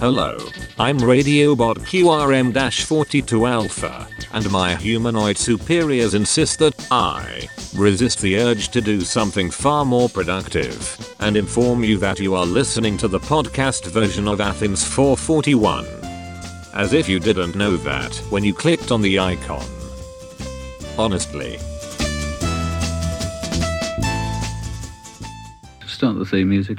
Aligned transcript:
Hello, 0.00 0.38
I'm 0.78 0.96
Radiobot 0.98 1.76
QRM-42 1.80 3.50
Alpha, 3.50 4.08
and 4.32 4.50
my 4.50 4.74
humanoid 4.74 5.36
superiors 5.36 6.14
insist 6.14 6.58
that 6.60 6.88
I 6.90 7.46
resist 7.76 8.22
the 8.22 8.38
urge 8.38 8.70
to 8.70 8.80
do 8.80 9.02
something 9.02 9.50
far 9.50 9.84
more 9.84 10.08
productive, 10.08 11.14
and 11.20 11.36
inform 11.36 11.84
you 11.84 11.98
that 11.98 12.18
you 12.18 12.34
are 12.34 12.46
listening 12.46 12.96
to 12.96 13.08
the 13.08 13.18
podcast 13.18 13.90
version 13.90 14.26
of 14.26 14.40
Athens 14.40 14.82
441. 14.82 15.84
As 16.72 16.94
if 16.94 17.06
you 17.06 17.20
didn't 17.20 17.54
know 17.54 17.76
that 17.76 18.16
when 18.30 18.42
you 18.42 18.54
clicked 18.54 18.90
on 18.90 19.02
the 19.02 19.18
icon. 19.18 19.66
Honestly. 20.96 21.58
Start 25.86 26.18
the 26.18 26.24
theme 26.24 26.48
music. 26.48 26.78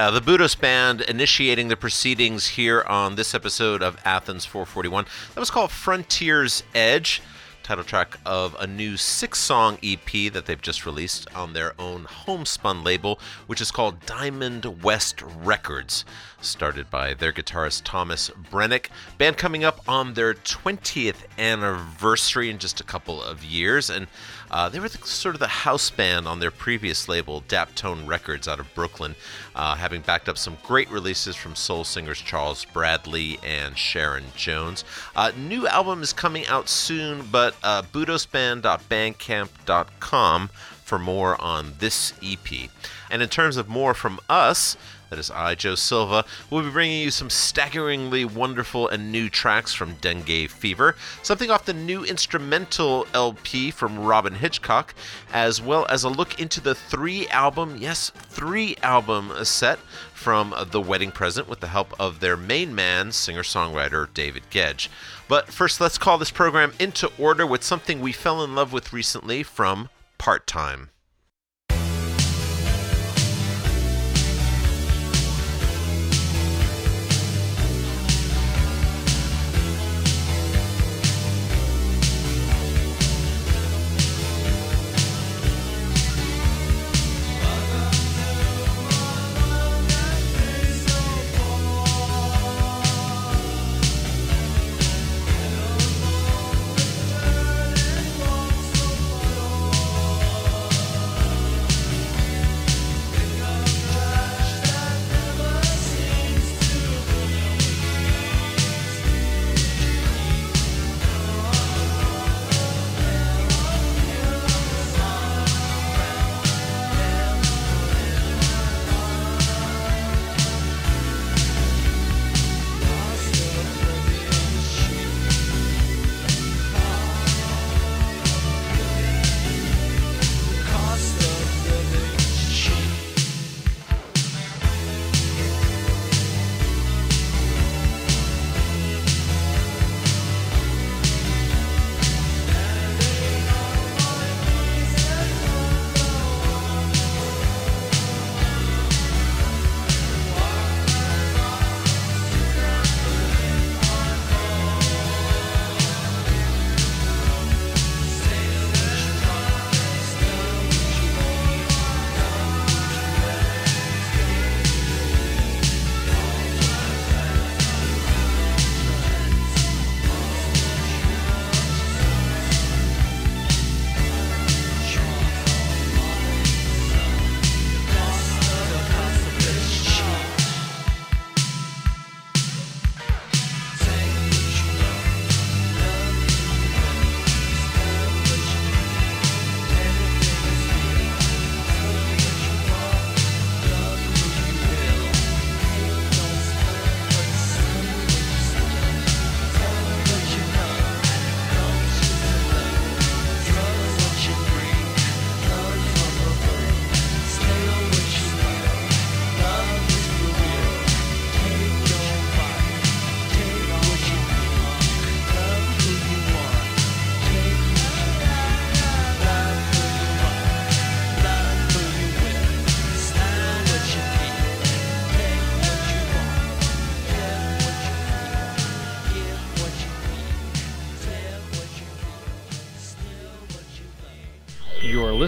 Yeah, 0.00 0.08
the 0.08 0.22
Budos 0.22 0.58
Band 0.58 1.02
initiating 1.02 1.68
the 1.68 1.76
proceedings 1.76 2.46
here 2.46 2.82
on 2.88 3.16
this 3.16 3.34
episode 3.34 3.82
of 3.82 3.98
Athens 4.02 4.46
441. 4.46 5.04
That 5.34 5.40
was 5.40 5.50
called 5.50 5.70
Frontier's 5.70 6.62
Edge, 6.74 7.20
title 7.62 7.84
track 7.84 8.16
of 8.24 8.56
a 8.58 8.66
new 8.66 8.96
six 8.96 9.38
song 9.38 9.76
EP 9.82 10.32
that 10.32 10.46
they've 10.46 10.62
just 10.62 10.86
released 10.86 11.28
on 11.34 11.52
their 11.52 11.74
own 11.78 12.04
homespun 12.04 12.82
label, 12.82 13.20
which 13.46 13.60
is 13.60 13.70
called 13.70 14.06
Diamond 14.06 14.82
West 14.82 15.20
Records 15.20 16.06
started 16.42 16.90
by 16.90 17.14
their 17.14 17.32
guitarist 17.32 17.82
Thomas 17.84 18.30
Brenneck. 18.50 18.86
Band 19.18 19.36
coming 19.36 19.64
up 19.64 19.80
on 19.88 20.14
their 20.14 20.34
20th 20.34 21.24
anniversary 21.38 22.50
in 22.50 22.58
just 22.58 22.80
a 22.80 22.84
couple 22.84 23.22
of 23.22 23.44
years, 23.44 23.90
and 23.90 24.06
uh, 24.50 24.68
they 24.68 24.80
were 24.80 24.88
the, 24.88 24.98
sort 25.06 25.34
of 25.34 25.38
the 25.38 25.48
house 25.48 25.88
band 25.90 26.28
on 26.28 26.40
their 26.40 26.50
previous 26.50 27.08
label, 27.08 27.42
Daptone 27.48 28.06
Records, 28.06 28.46
out 28.48 28.60
of 28.60 28.74
Brooklyn, 28.74 29.14
uh, 29.54 29.76
having 29.76 30.02
backed 30.02 30.28
up 30.28 30.36
some 30.36 30.58
great 30.62 30.90
releases 30.90 31.36
from 31.36 31.54
soul 31.54 31.84
singers 31.84 32.18
Charles 32.18 32.64
Bradley 32.64 33.38
and 33.42 33.78
Sharon 33.78 34.24
Jones. 34.36 34.84
Uh, 35.14 35.30
new 35.36 35.68
album 35.68 36.02
is 36.02 36.12
coming 36.12 36.44
out 36.46 36.68
soon, 36.68 37.26
but 37.30 37.54
uh, 37.62 37.82
budosband.bandcamp.com 37.82 40.50
for 40.84 40.98
more 40.98 41.40
on 41.40 41.74
this 41.78 42.12
EP. 42.22 42.68
And 43.10 43.22
in 43.22 43.28
terms 43.28 43.56
of 43.56 43.68
more 43.68 43.94
from 43.94 44.18
us, 44.28 44.76
that 45.10 45.18
is 45.18 45.30
I, 45.30 45.56
Joe 45.56 45.74
Silva. 45.74 46.24
We'll 46.48 46.62
be 46.62 46.70
bringing 46.70 47.02
you 47.02 47.10
some 47.10 47.30
staggeringly 47.30 48.24
wonderful 48.24 48.88
and 48.88 49.12
new 49.12 49.28
tracks 49.28 49.74
from 49.74 49.94
Dengue 49.94 50.48
Fever, 50.48 50.96
something 51.22 51.50
off 51.50 51.64
the 51.64 51.74
new 51.74 52.04
instrumental 52.04 53.06
LP 53.12 53.70
from 53.72 53.98
Robyn 53.98 54.36
Hitchcock, 54.36 54.94
as 55.32 55.60
well 55.60 55.84
as 55.90 56.04
a 56.04 56.08
look 56.08 56.40
into 56.40 56.60
the 56.60 56.74
three 56.74 57.28
album, 57.28 57.76
yes, 57.76 58.10
three 58.10 58.76
album 58.82 59.32
set 59.44 59.80
from 60.14 60.54
The 60.70 60.80
Wedding 60.80 61.10
Present 61.10 61.48
with 61.48 61.60
the 61.60 61.68
help 61.68 61.92
of 61.98 62.20
their 62.20 62.36
main 62.36 62.74
man, 62.74 63.10
singer 63.10 63.42
songwriter 63.42 64.12
David 64.14 64.44
Gedge. 64.50 64.88
But 65.28 65.52
first, 65.52 65.80
let's 65.80 65.98
call 65.98 66.18
this 66.18 66.30
program 66.30 66.72
into 66.78 67.10
order 67.18 67.46
with 67.46 67.64
something 67.64 68.00
we 68.00 68.12
fell 68.12 68.44
in 68.44 68.54
love 68.54 68.72
with 68.72 68.92
recently 68.92 69.42
from 69.42 69.88
Part 70.18 70.46
Time. 70.46 70.90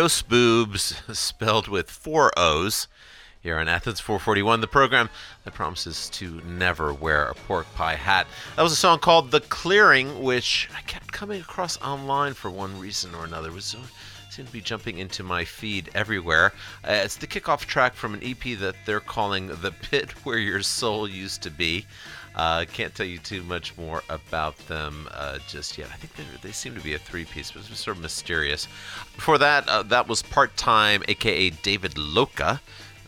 Ghost 0.00 0.30
Boobs, 0.30 0.94
spelled 1.12 1.68
with 1.68 1.90
four 1.90 2.32
O's, 2.34 2.88
here 3.42 3.58
on 3.58 3.68
Athens 3.68 4.00
441, 4.00 4.62
the 4.62 4.66
program 4.66 5.10
that 5.44 5.52
promises 5.52 6.08
to 6.08 6.40
never 6.40 6.90
wear 6.94 7.26
a 7.26 7.34
pork 7.34 7.66
pie 7.74 7.96
hat. 7.96 8.26
That 8.56 8.62
was 8.62 8.72
a 8.72 8.76
song 8.76 9.00
called 9.00 9.30
The 9.30 9.42
Clearing, 9.42 10.22
which 10.22 10.70
I 10.74 10.80
kept 10.80 11.12
coming 11.12 11.42
across 11.42 11.78
online 11.82 12.32
for 12.32 12.48
one 12.48 12.80
reason 12.80 13.14
or 13.14 13.26
another. 13.26 13.48
It 13.48 13.54
was 13.54 13.76
seemed 14.30 14.48
to 14.48 14.52
be 14.54 14.62
jumping 14.62 14.96
into 14.96 15.22
my 15.22 15.44
feed 15.44 15.90
everywhere. 15.94 16.54
Uh, 16.82 16.92
it's 17.04 17.16
the 17.16 17.26
kickoff 17.26 17.66
track 17.66 17.92
from 17.92 18.14
an 18.14 18.20
EP 18.22 18.58
that 18.58 18.76
they're 18.86 19.00
calling 19.00 19.48
The 19.48 19.72
Pit 19.72 20.12
Where 20.24 20.38
Your 20.38 20.62
Soul 20.62 21.06
Used 21.06 21.42
to 21.42 21.50
Be. 21.50 21.84
Uh, 22.34 22.64
can't 22.72 22.94
tell 22.94 23.06
you 23.06 23.18
too 23.18 23.42
much 23.42 23.76
more 23.76 24.02
about 24.08 24.56
them 24.68 25.08
uh, 25.12 25.38
just 25.48 25.76
yet. 25.76 25.88
I 25.92 25.96
think 25.96 26.40
they 26.42 26.52
seem 26.52 26.74
to 26.74 26.80
be 26.80 26.94
a 26.94 26.98
three 26.98 27.24
piece, 27.24 27.50
but 27.50 27.68
it's 27.68 27.80
sort 27.80 27.96
of 27.96 28.02
mysterious. 28.02 28.68
Before 29.16 29.38
that, 29.38 29.68
uh, 29.68 29.82
that 29.84 30.06
was 30.08 30.22
part 30.22 30.56
time, 30.56 31.02
aka 31.08 31.50
David 31.50 31.98
Loca 31.98 32.60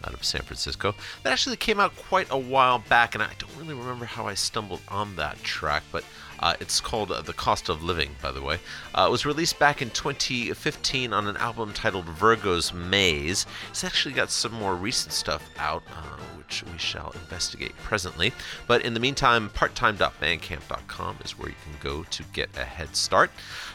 out 0.05 0.15
of 0.15 0.25
San 0.25 0.43
Francisco. 0.43 0.95
That 1.23 1.33
actually 1.33 1.57
came 1.57 1.79
out 1.79 1.95
quite 1.97 2.27
a 2.31 2.39
while 2.39 2.81
back, 2.81 3.15
and 3.15 3.23
I 3.23 3.31
don't 3.39 3.57
really 3.57 3.75
remember 3.75 4.05
how 4.05 4.27
I 4.27 4.35
stumbled 4.35 4.81
on 4.89 5.17
that 5.17 5.43
track, 5.43 5.85
but 5.93 6.05
uh, 6.43 6.55
it's 6.59 6.81
called 6.81 7.13
uh, 7.13 7.23
The 7.23 7.33
Cost 7.33 7.69
of 7.69 7.85
Living, 7.85 8.17
by 8.21 8.33
the 8.33 8.43
way. 8.43 8.59
Uh, 8.95 9.07
it 9.09 9.11
was 9.11 9.25
released 9.25 9.59
back 9.61 9.81
in 9.81 9.91
2015 9.91 11.13
on 11.13 11.29
an 11.29 11.37
album 11.37 11.73
titled 11.73 12.07
Virgo's 12.07 12.75
Maze. 12.75 13.47
It's 13.71 13.85
actually 13.85 14.13
got 14.13 14.31
some 14.31 14.53
more 14.53 14.75
recent 14.75 15.13
stuff 15.13 15.49
out, 15.57 15.85
uh, 15.89 16.19
which 16.37 16.65
we 16.65 16.77
shall 16.79 17.13
investigate 17.13 17.77
presently. 17.77 18.33
But 18.67 18.83
in 18.83 18.93
the 18.93 19.01
meantime, 19.01 19.51
parttime.bandcamp.com 19.51 21.19
is 21.25 21.39
where 21.39 21.49
you 21.49 21.55
can 21.63 21.75
go 21.81 22.03
to 22.03 22.23
get 22.33 22.51
a 22.57 22.65
head 22.65 22.97
start. 22.97 23.31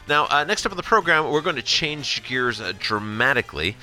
Now, 0.06 0.26
next 0.44 0.66
up 0.66 0.72
on 0.72 0.76
the 0.76 0.82
program, 0.82 1.30
we're 1.30 1.40
going 1.40 1.56
to 1.56 1.62
change 1.62 2.22
gears 2.28 2.60
dramatically 2.78 3.76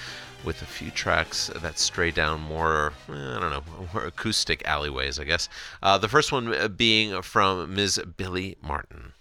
with 0.46 0.62
a 0.62 0.66
few 0.66 0.92
tracks 0.92 1.50
that 1.56 1.80
stray 1.80 2.12
down 2.12 2.40
more, 2.42 2.94
eh, 3.10 3.14
I 3.14 3.40
don't 3.40 3.50
know, 3.50 3.64
more 3.94 4.06
acoustic 4.06 4.66
alleyways, 4.66 5.20
I 5.20 5.24
guess. 5.24 5.50
Uh, 5.82 5.98
the 5.98 6.08
first 6.08 6.32
one 6.32 6.74
being 6.76 7.22
from 7.22 7.74
Ms. 7.74 8.00
Billie 8.16 8.58
Marten. 8.62 9.14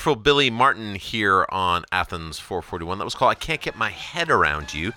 Wonderful 0.00 0.22
Billie 0.22 0.48
Marten 0.48 0.94
here 0.94 1.44
on 1.50 1.84
Athens 1.92 2.38
441. 2.38 2.96
That 2.96 3.04
was 3.04 3.14
called 3.14 3.32
I 3.32 3.34
Can't 3.34 3.60
Get 3.60 3.76
My 3.76 3.90
Head 3.90 4.30
Around 4.30 4.72
You, 4.72 4.94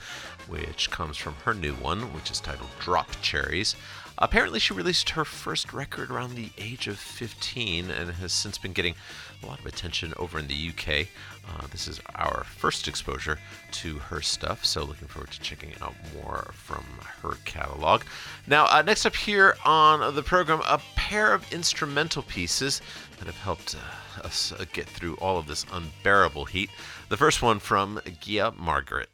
which 0.47 0.89
comes 0.91 1.17
from 1.17 1.35
her 1.43 1.53
new 1.53 1.73
one, 1.73 2.13
which 2.13 2.31
is 2.31 2.39
titled 2.39 2.69
Drop 2.79 3.09
Cherries. 3.21 3.75
Apparently, 4.23 4.57
she 4.57 4.73
released 4.73 5.09
her 5.09 5.25
first 5.25 5.73
record 5.73 6.09
around 6.09 6.35
the 6.35 6.49
age 6.57 6.87
of 6.87 6.97
15 6.97 7.91
and 7.91 8.09
has 8.11 8.31
since 8.31 8.57
been 8.57 8.71
getting 8.71 8.95
a 9.43 9.45
lot 9.45 9.59
of 9.59 9.65
attention 9.65 10.13
over 10.15 10.39
in 10.39 10.47
the 10.47 10.69
UK. 10.69 11.07
Uh, 11.45 11.67
this 11.71 11.89
is 11.89 11.99
our 12.15 12.45
first 12.45 12.87
exposure 12.87 13.37
to 13.73 13.95
her 13.95 14.21
stuff, 14.21 14.63
so 14.63 14.85
looking 14.85 15.09
forward 15.09 15.29
to 15.31 15.41
checking 15.41 15.73
out 15.81 15.93
more 16.13 16.51
from 16.53 16.85
her 17.21 17.35
catalog. 17.43 18.03
Now, 18.47 18.65
uh, 18.67 18.81
next 18.81 19.05
up 19.05 19.13
here 19.13 19.57
on 19.65 20.15
the 20.15 20.23
program, 20.23 20.61
a 20.69 20.79
pair 20.95 21.33
of 21.33 21.51
instrumental 21.51 22.23
pieces 22.23 22.81
that 23.19 23.25
have 23.25 23.39
helped 23.39 23.75
uh, 23.75 24.25
us 24.25 24.53
uh, 24.53 24.63
get 24.71 24.87
through 24.87 25.15
all 25.15 25.37
of 25.37 25.47
this 25.47 25.65
unbearable 25.69 26.45
heat. 26.45 26.69
The 27.09 27.17
first 27.17 27.41
one 27.41 27.59
from 27.59 27.99
Gia 28.21 28.53
Margaret. 28.57 29.09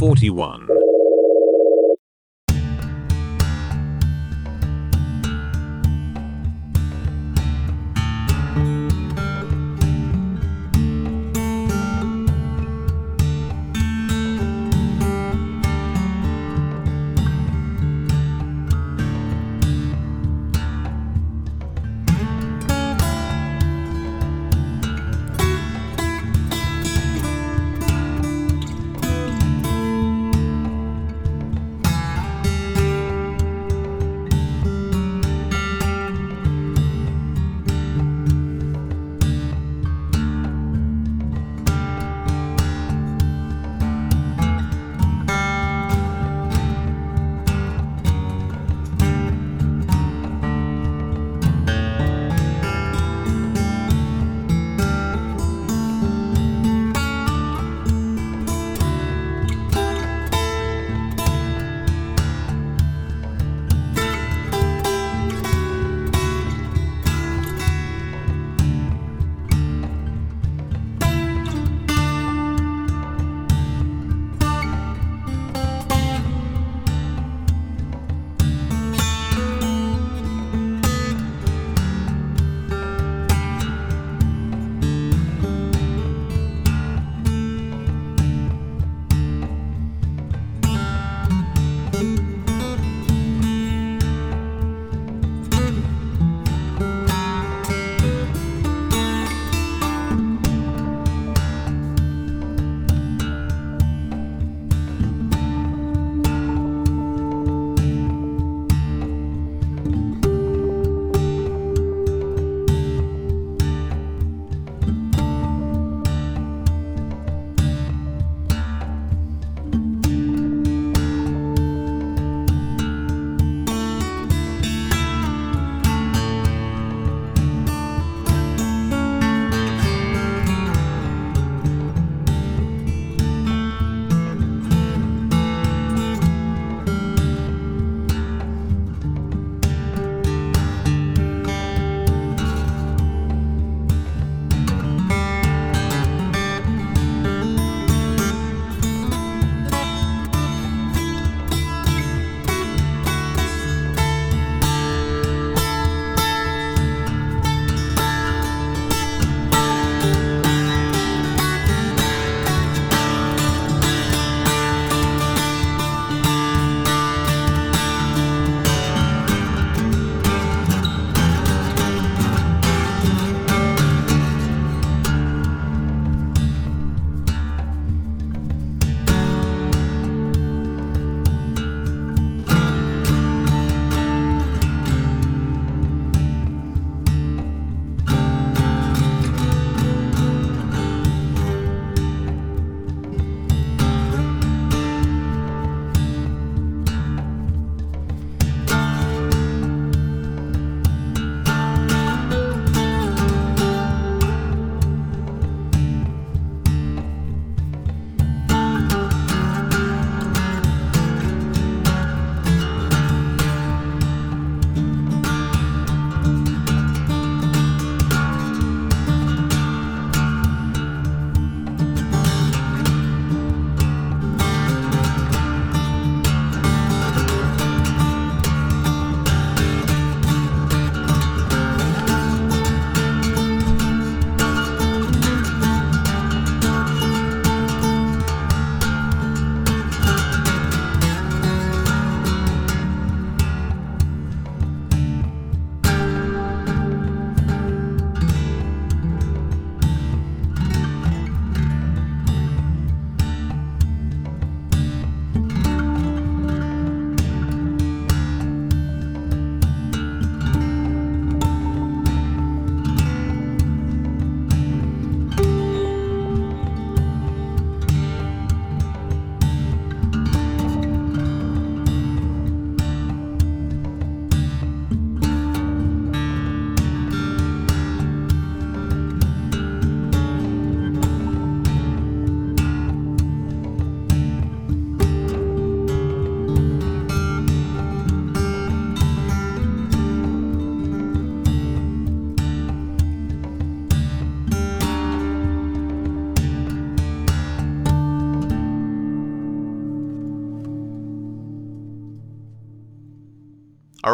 441. 0.00 0.59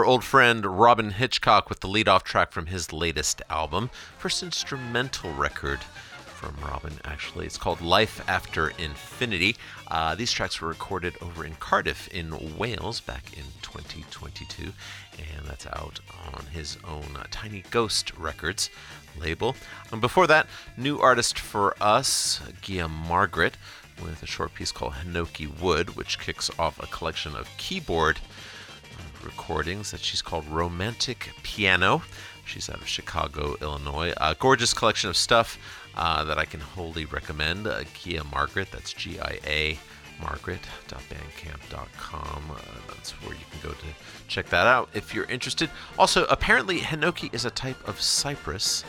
Old 0.06 0.22
friend 0.22 0.64
Robyn 0.64 1.10
Hitchcock 1.10 1.68
with 1.68 1.80
the 1.80 1.88
lead-off 1.88 2.22
track 2.22 2.52
from 2.52 2.66
his 2.66 2.92
latest 2.92 3.42
album, 3.50 3.90
first 4.16 4.40
instrumental 4.40 5.34
record 5.34 5.80
from 6.24 6.54
Robyn, 6.64 7.00
actually. 7.04 7.44
It's 7.44 7.58
called 7.58 7.80
Life 7.80 8.22
After 8.28 8.68
Infinity. 8.78 9.56
Uh, 9.88 10.14
these 10.14 10.30
tracks 10.30 10.60
were 10.60 10.68
recorded 10.68 11.16
over 11.20 11.44
in 11.44 11.56
Cardiff, 11.56 12.06
in 12.14 12.56
Wales, 12.56 13.00
back 13.00 13.36
in 13.36 13.42
2022, 13.62 14.72
and 15.18 15.44
that's 15.44 15.66
out 15.66 15.98
on 16.32 16.46
his 16.52 16.78
own 16.86 17.16
uh, 17.16 17.24
Tiny 17.32 17.64
Ghost 17.72 18.12
Records 18.16 18.70
label. 19.18 19.56
And 19.90 20.00
before 20.00 20.28
that, 20.28 20.46
new 20.76 21.00
artist 21.00 21.36
for 21.36 21.74
us, 21.80 22.40
Gia 22.62 22.86
Margaret, 22.86 23.56
with 24.00 24.22
a 24.22 24.26
short 24.26 24.54
piece 24.54 24.70
called 24.70 24.92
Hinoki 24.92 25.48
Wood, 25.60 25.96
which 25.96 26.20
kicks 26.20 26.48
off 26.60 26.80
a 26.80 26.86
collection 26.86 27.34
of 27.34 27.48
keyboard 27.56 28.20
recordings 29.24 29.90
that 29.90 30.00
she's 30.00 30.22
called 30.22 30.46
Romantic 30.48 31.30
Piano. 31.42 32.02
She's 32.44 32.70
out 32.70 32.80
of 32.80 32.88
Chicago, 32.88 33.56
Illinois. 33.60 34.14
A 34.18 34.34
gorgeous 34.34 34.72
collection 34.72 35.10
of 35.10 35.16
stuff 35.16 35.58
uh, 35.96 36.24
that 36.24 36.38
I 36.38 36.44
can 36.44 36.60
wholly 36.60 37.04
recommend. 37.04 37.66
Uh, 37.66 37.84
Gia 37.94 38.24
Margaret, 38.24 38.68
that's 38.70 38.92
G 38.92 39.18
I 39.20 39.38
A 39.46 39.78
margaret.bandcamp.com. 40.20 42.50
Uh, 42.50 42.58
that's 42.88 43.12
where 43.22 43.34
you 43.34 43.44
can 43.50 43.60
go 43.62 43.70
to 43.70 43.86
check 44.28 44.48
that 44.48 44.66
out 44.66 44.88
if 44.94 45.14
you're 45.14 45.26
interested. 45.26 45.70
Also, 45.98 46.24
apparently, 46.26 46.80
hinoki 46.80 47.32
is 47.34 47.44
a 47.44 47.50
type 47.50 47.88
of 47.88 48.00
cypress 48.00 48.84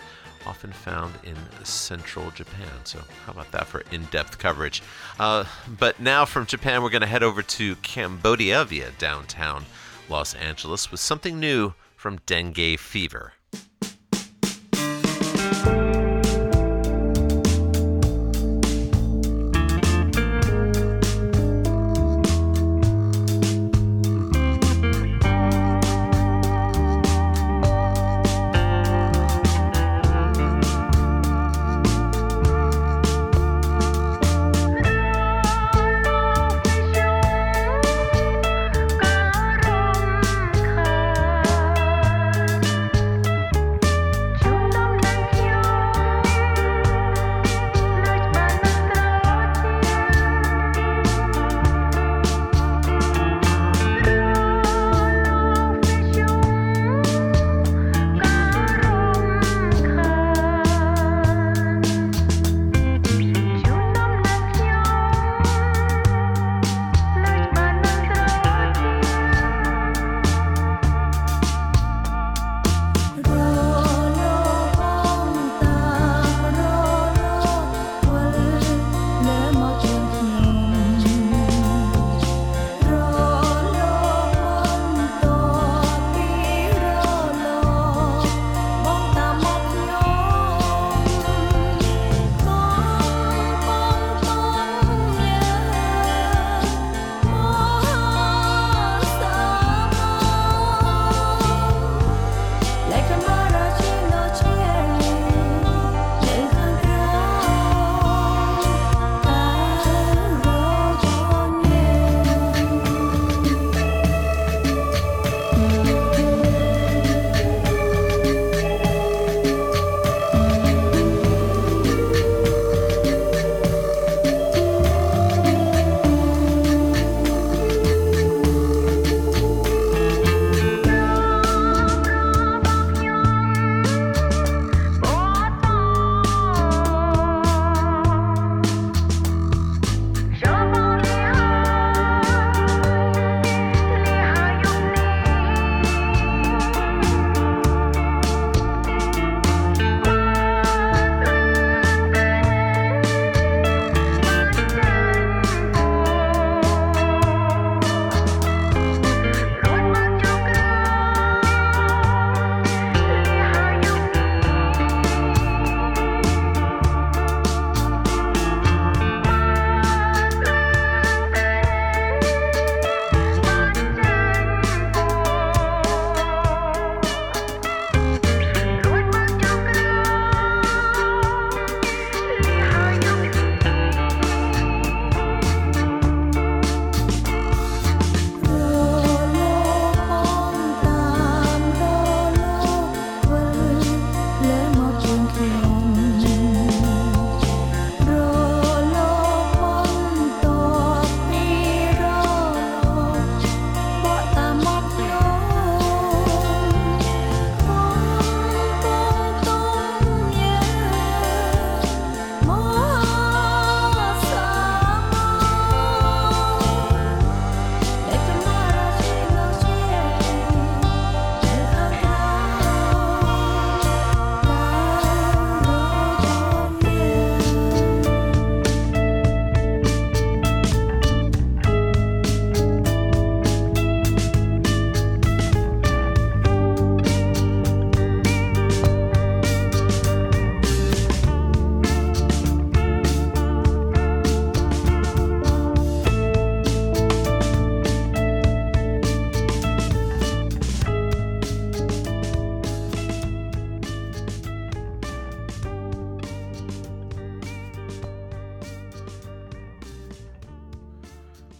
often 0.46 0.72
found 0.72 1.14
in 1.24 1.36
central 1.66 2.32
Japan. 2.32 2.72
So, 2.86 3.00
how 3.26 3.34
about 3.34 3.52
that 3.52 3.68
for 3.68 3.84
in 3.92 4.06
depth 4.06 4.38
coverage? 4.38 4.82
Uh, 5.20 5.44
but 5.80 6.00
now 6.00 6.24
from 6.26 6.46
Japan, 6.46 6.82
we're 6.82 6.90
going 6.90 7.02
to 7.02 7.08
head 7.08 7.24
over 7.24 7.42
to 7.42 7.76
Cambodia 7.78 8.64
via 8.64 8.92
downtown 8.98 9.66
Los 10.10 10.34
Angeles 10.36 10.92
with 10.92 11.00
something 11.00 11.40
new 11.40 11.74
from 11.96 12.20
dengue 12.26 12.80
fever. 12.80 13.34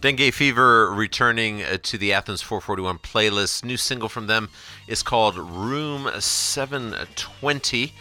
Dengue 0.08 0.32
Fever 0.32 0.90
returning 0.90 1.62
uh, 1.62 1.76
to 1.82 1.98
the 1.98 2.14
Athens 2.14 2.40
441 2.40 2.96
playlist. 3.00 3.62
New 3.62 3.76
single 3.76 4.08
from 4.08 4.26
them 4.26 4.48
is 4.86 5.02
called 5.02 5.36
Room 5.36 6.08
720. 6.18 7.92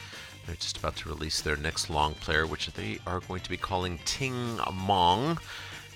They're 0.45 0.55
just 0.55 0.77
about 0.77 0.95
to 0.95 1.09
release 1.09 1.41
their 1.41 1.57
next 1.57 1.89
long 1.89 2.13
player, 2.13 2.47
which 2.47 2.67
they 2.67 2.99
are 3.05 3.19
going 3.19 3.41
to 3.41 3.49
be 3.49 3.57
calling 3.57 3.99
Ting 4.05 4.55
Mong. 4.71 5.37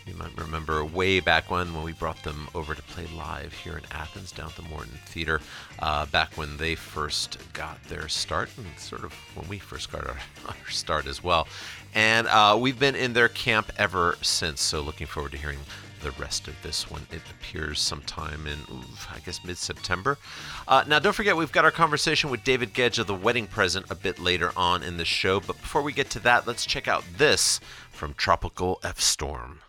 You 0.06 0.15
might 0.15 0.38
remember 0.38 0.84
way 0.84 1.21
back 1.21 1.50
when 1.50 1.74
when 1.74 1.84
we 1.84 1.93
brought 1.93 2.21
them 2.24 2.50
over 2.54 2.76
to 2.76 2.82
play 2.82 3.08
live 3.15 3.54
here 3.54 3.78
in 3.78 3.84
Athens 3.91 4.34
down 4.34 4.50
at 4.50 4.56
the 4.58 4.63
Morton 4.63 5.00
Theater, 5.06 5.39
uh, 5.80 6.08
back 6.08 6.38
when 6.38 6.58
they 6.58 6.76
first 6.76 7.38
got 7.54 7.82
their 7.86 8.10
start, 8.10 8.50
and 8.58 8.67
sort 8.78 9.06
of 9.06 9.13
when 9.36 9.47
we 9.47 9.60
first 9.60 9.89
got 9.89 10.06
our, 10.06 10.17
our 10.50 10.69
start 10.69 11.08
as 11.08 11.24
well. 11.24 11.47
And 11.95 12.28
uh, 12.28 12.58
we've 12.60 12.78
been 12.78 12.95
in 12.95 13.13
their 13.13 13.30
camp 13.30 13.71
ever 13.78 14.17
since, 14.21 14.62
so 14.62 14.82
looking 14.82 15.08
forward 15.08 15.32
to 15.32 15.38
hearing 15.38 15.60
the 16.02 16.12
rest 16.12 16.48
of 16.48 16.62
this 16.62 16.90
one. 16.90 17.08
It 17.12 17.22
appears 17.30 17.80
sometime 17.80 18.48
in, 18.48 18.60
oof, 18.74 19.08
I 19.14 19.20
guess, 19.20 19.44
mid 19.44 19.58
September. 19.58 20.18
Uh, 20.68 20.84
now, 20.88 21.00
don't 21.00 21.14
forget, 21.14 21.38
we've 21.38 21.52
got 21.52 21.66
our 21.66 21.72
conversation 21.72 22.30
with 22.30 22.44
David 22.44 22.74
Gedge 22.74 23.00
of 23.00 23.08
The 23.08 23.16
Wedding 23.16 23.48
Present 23.48 23.86
a 23.90 23.96
bit 23.96 24.20
later 24.20 24.52
on 24.56 24.84
in 24.84 24.98
the 24.98 25.06
show. 25.06 25.40
But 25.40 25.62
before 25.62 25.82
we 25.82 25.94
get 25.94 26.10
to 26.12 26.20
that, 26.20 26.48
let's 26.48 26.66
check 26.66 26.88
out 26.88 27.04
this 27.18 27.60
from 27.92 28.14
Tropical 28.14 28.80
F 28.84 29.00
Storm. 29.00 29.60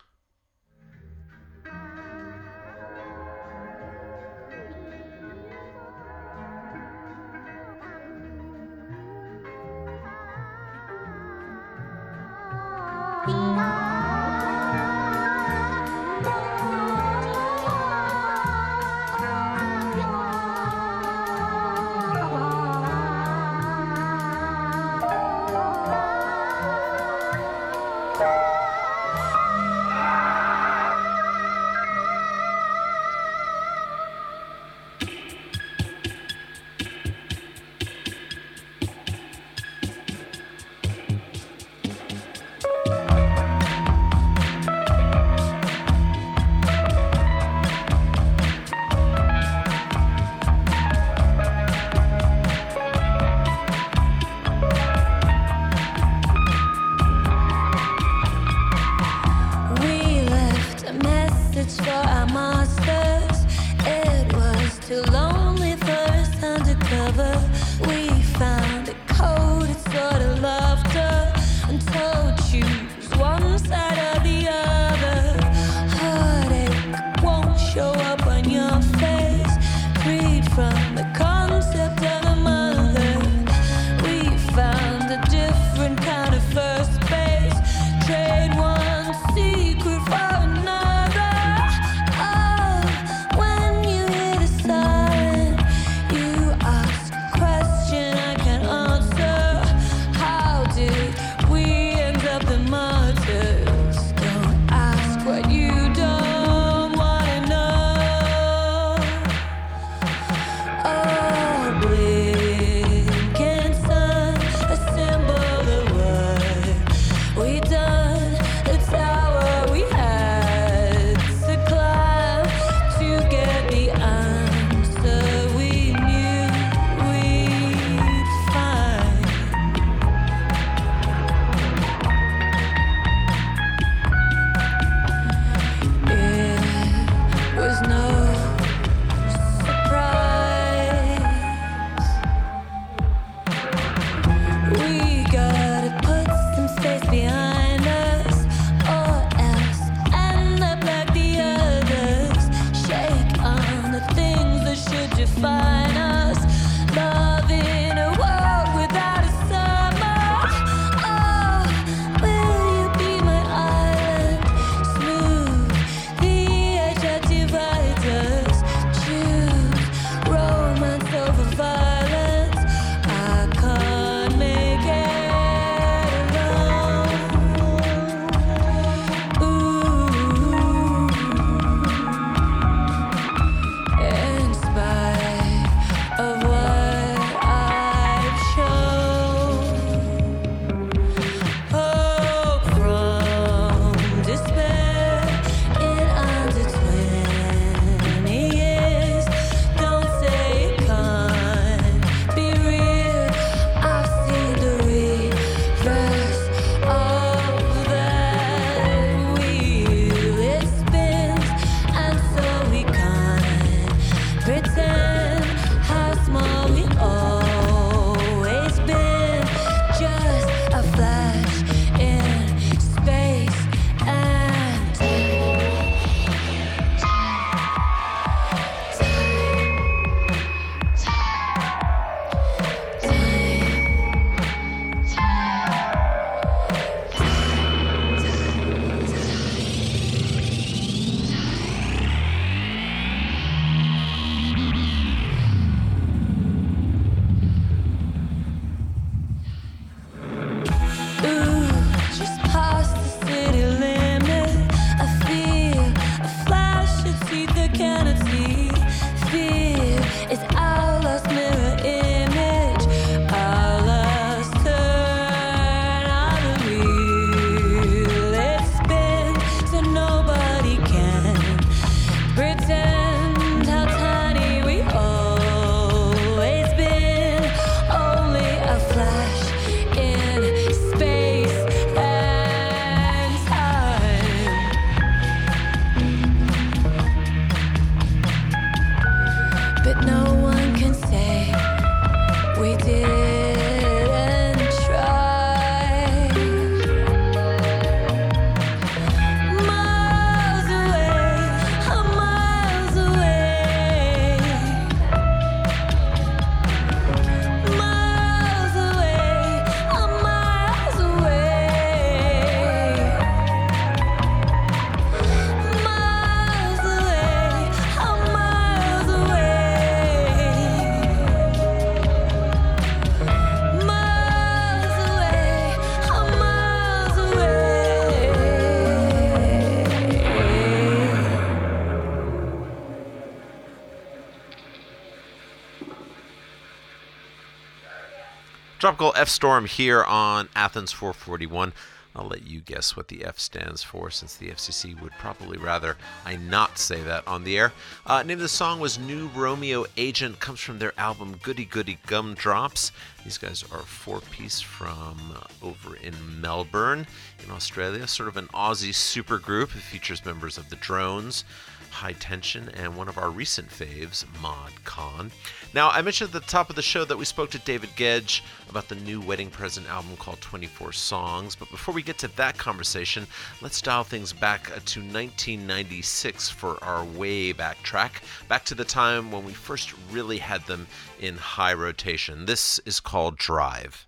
Tropical 338.83 339.13
F 339.15 339.29
Storm 339.29 339.65
here 339.65 340.03
on 340.03 340.49
Athens 340.57 340.91
441. 340.91 341.71
I'll 342.17 342.27
let 342.27 342.45
you 342.45 342.59
guess 342.59 342.97
what 342.97 343.07
the 343.07 343.23
F 343.23 343.39
stands 343.39 343.81
for, 343.81 344.11
since 344.11 344.35
the 344.35 344.49
FCC 344.49 345.01
would 345.01 345.13
probably 345.13 345.57
rather 345.57 345.95
I 346.25 346.35
not 346.35 346.77
say 346.77 347.01
that 347.01 347.25
on 347.25 347.45
the 347.45 347.57
air. 347.57 347.71
Uh, 348.05 348.23
name 348.23 348.39
of 348.39 348.41
the 348.41 348.49
song 348.49 348.81
was 348.81 348.99
New 348.99 349.29
Romeo 349.33 349.85
Agent. 349.95 350.41
Comes 350.41 350.59
from 350.59 350.79
their 350.79 350.91
album 350.97 351.37
Goody 351.41 351.63
Goody 351.63 351.97
Gumdrops. 352.07 352.91
These 353.23 353.37
guys 353.37 353.63
are 353.71 353.79
four-piece 353.79 354.59
from 354.59 355.33
uh, 355.33 355.65
over 355.65 355.95
in 355.95 356.41
Melbourne, 356.41 357.07
in 357.41 357.51
Australia. 357.51 358.05
Sort 358.05 358.27
of 358.27 358.35
an 358.35 358.47
Aussie 358.47 358.89
supergroup. 358.89 359.77
It 359.77 359.81
features 359.81 360.25
members 360.25 360.57
of 360.57 360.69
the 360.69 360.75
Drones. 360.75 361.45
High 361.93 362.13
Tension, 362.13 362.69
and 362.69 362.97
one 362.97 363.07
of 363.07 363.17
our 363.17 363.29
recent 363.29 363.69
faves, 363.69 364.25
Mod 364.41 364.71
Con. 364.83 365.31
Now, 365.73 365.89
I 365.89 366.01
mentioned 366.01 366.33
at 366.33 366.41
the 366.41 366.47
top 366.47 366.69
of 366.69 366.75
the 366.75 366.81
show 366.81 367.05
that 367.05 367.17
we 367.17 367.23
spoke 367.23 367.51
to 367.51 367.59
David 367.59 367.95
Gedge 367.95 368.41
about 368.69 368.89
the 368.89 368.95
new 368.95 369.21
Wedding 369.21 369.49
Present 369.49 369.87
album 369.87 370.17
called 370.17 370.41
24 370.41 370.91
Songs, 370.91 371.55
but 371.55 371.69
before 371.69 371.93
we 371.93 372.01
get 372.01 372.17
to 372.17 372.35
that 372.35 372.57
conversation, 372.57 373.27
let's 373.61 373.81
dial 373.81 374.03
things 374.03 374.33
back 374.33 374.69
uh, 374.71 374.79
to 374.85 374.99
1996 374.99 376.49
for 376.49 376.83
our 376.83 377.05
way 377.05 377.53
back 377.53 377.81
track, 377.83 378.23
back 378.49 378.65
to 378.65 378.75
the 378.75 378.83
time 378.83 379.31
when 379.31 379.45
we 379.45 379.53
first 379.53 379.93
really 380.11 380.39
had 380.39 380.65
them 380.65 380.87
in 381.19 381.37
high 381.37 381.73
rotation. 381.73 382.45
This 382.45 382.79
is 382.79 382.99
called 382.99 383.37
Drive. 383.37 384.07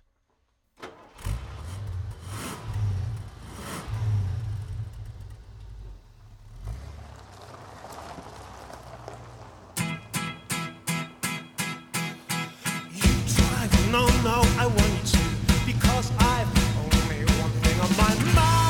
No, 13.90 14.06
no, 14.24 14.42
I 14.58 14.66
want 14.66 15.14
you 15.14 15.26
to 15.46 15.66
because 15.66 16.10
I've 16.18 16.48
only 16.78 17.24
one 17.40 17.50
thing 17.62 17.80
on 17.80 17.90
my 17.96 18.32
mind, 18.34 18.65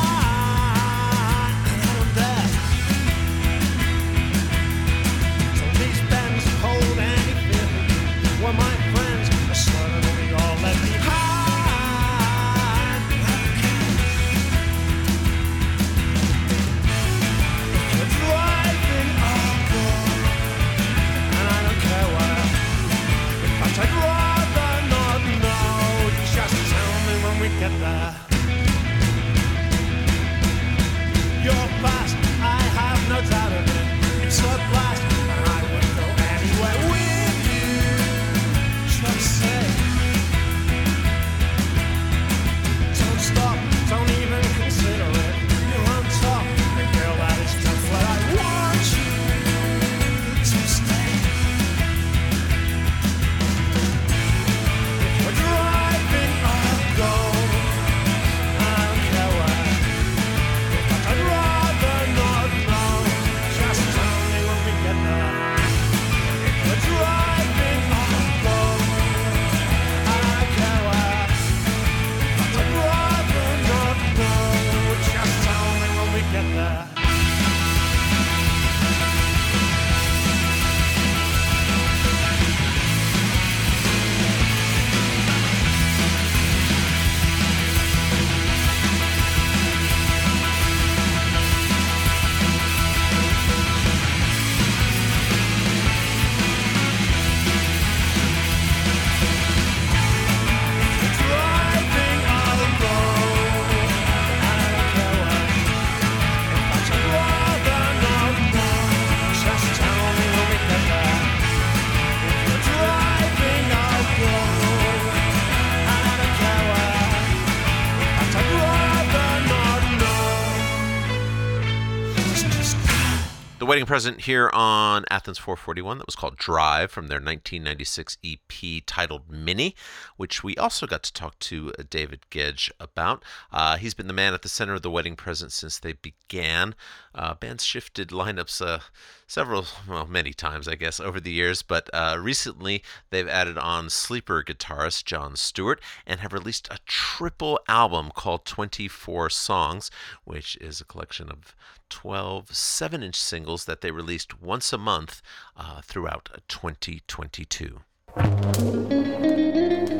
Wedding 123.76 123.86
Present 123.86 124.20
here 124.22 124.48
on 124.54 125.04
Athens 125.10 125.36
441 125.36 125.98
that 125.98 126.06
was 126.06 126.16
called 126.16 126.38
Drive 126.38 126.90
from 126.90 127.08
their 127.08 127.18
1996 127.18 128.16
EP 128.24 128.82
titled 128.86 129.30
Mini, 129.30 129.76
which 130.16 130.42
we 130.42 130.56
also 130.56 130.86
got 130.86 131.02
to 131.02 131.12
talk 131.12 131.38
to 131.40 131.74
uh, 131.78 131.82
David 131.90 132.20
Gedge 132.30 132.72
about. 132.80 133.22
Uh, 133.52 133.76
he's 133.76 133.92
been 133.92 134.06
the 134.06 134.14
man 134.14 134.32
at 134.32 134.40
the 134.40 134.48
center 134.48 134.72
of 134.72 134.80
the 134.80 134.90
Wedding 134.90 135.14
Present 135.14 135.52
since 135.52 135.78
they 135.78 135.92
began. 135.92 136.74
Uh, 137.14 137.34
bands 137.34 137.66
shifted 137.66 138.08
lineups 138.08 138.64
uh, 138.64 138.78
several, 139.26 139.66
well, 139.86 140.06
many 140.06 140.32
times, 140.32 140.66
I 140.66 140.76
guess, 140.76 140.98
over 140.98 141.20
the 141.20 141.30
years, 141.30 141.60
but 141.60 141.90
uh, 141.92 142.16
recently 142.18 142.82
they've 143.10 143.28
added 143.28 143.58
on 143.58 143.90
sleeper 143.90 144.42
guitarist 144.42 145.04
Jon 145.04 145.36
Stewart 145.36 145.82
and 146.06 146.20
have 146.20 146.32
released 146.32 146.66
a 146.70 146.78
triple 146.86 147.60
album 147.68 148.10
called 148.14 148.46
24 148.46 149.28
Songs, 149.28 149.90
which 150.24 150.56
is 150.62 150.80
a 150.80 150.86
collection 150.86 151.28
of 151.28 151.54
12 151.88 152.54
7 152.54 153.02
inch 153.02 153.16
singles 153.16 153.64
that 153.64 153.80
they 153.80 153.90
released 153.90 154.40
once 154.40 154.72
a 154.72 154.78
month 154.78 155.22
uh, 155.56 155.80
throughout 155.82 156.28
2022. 156.48 157.80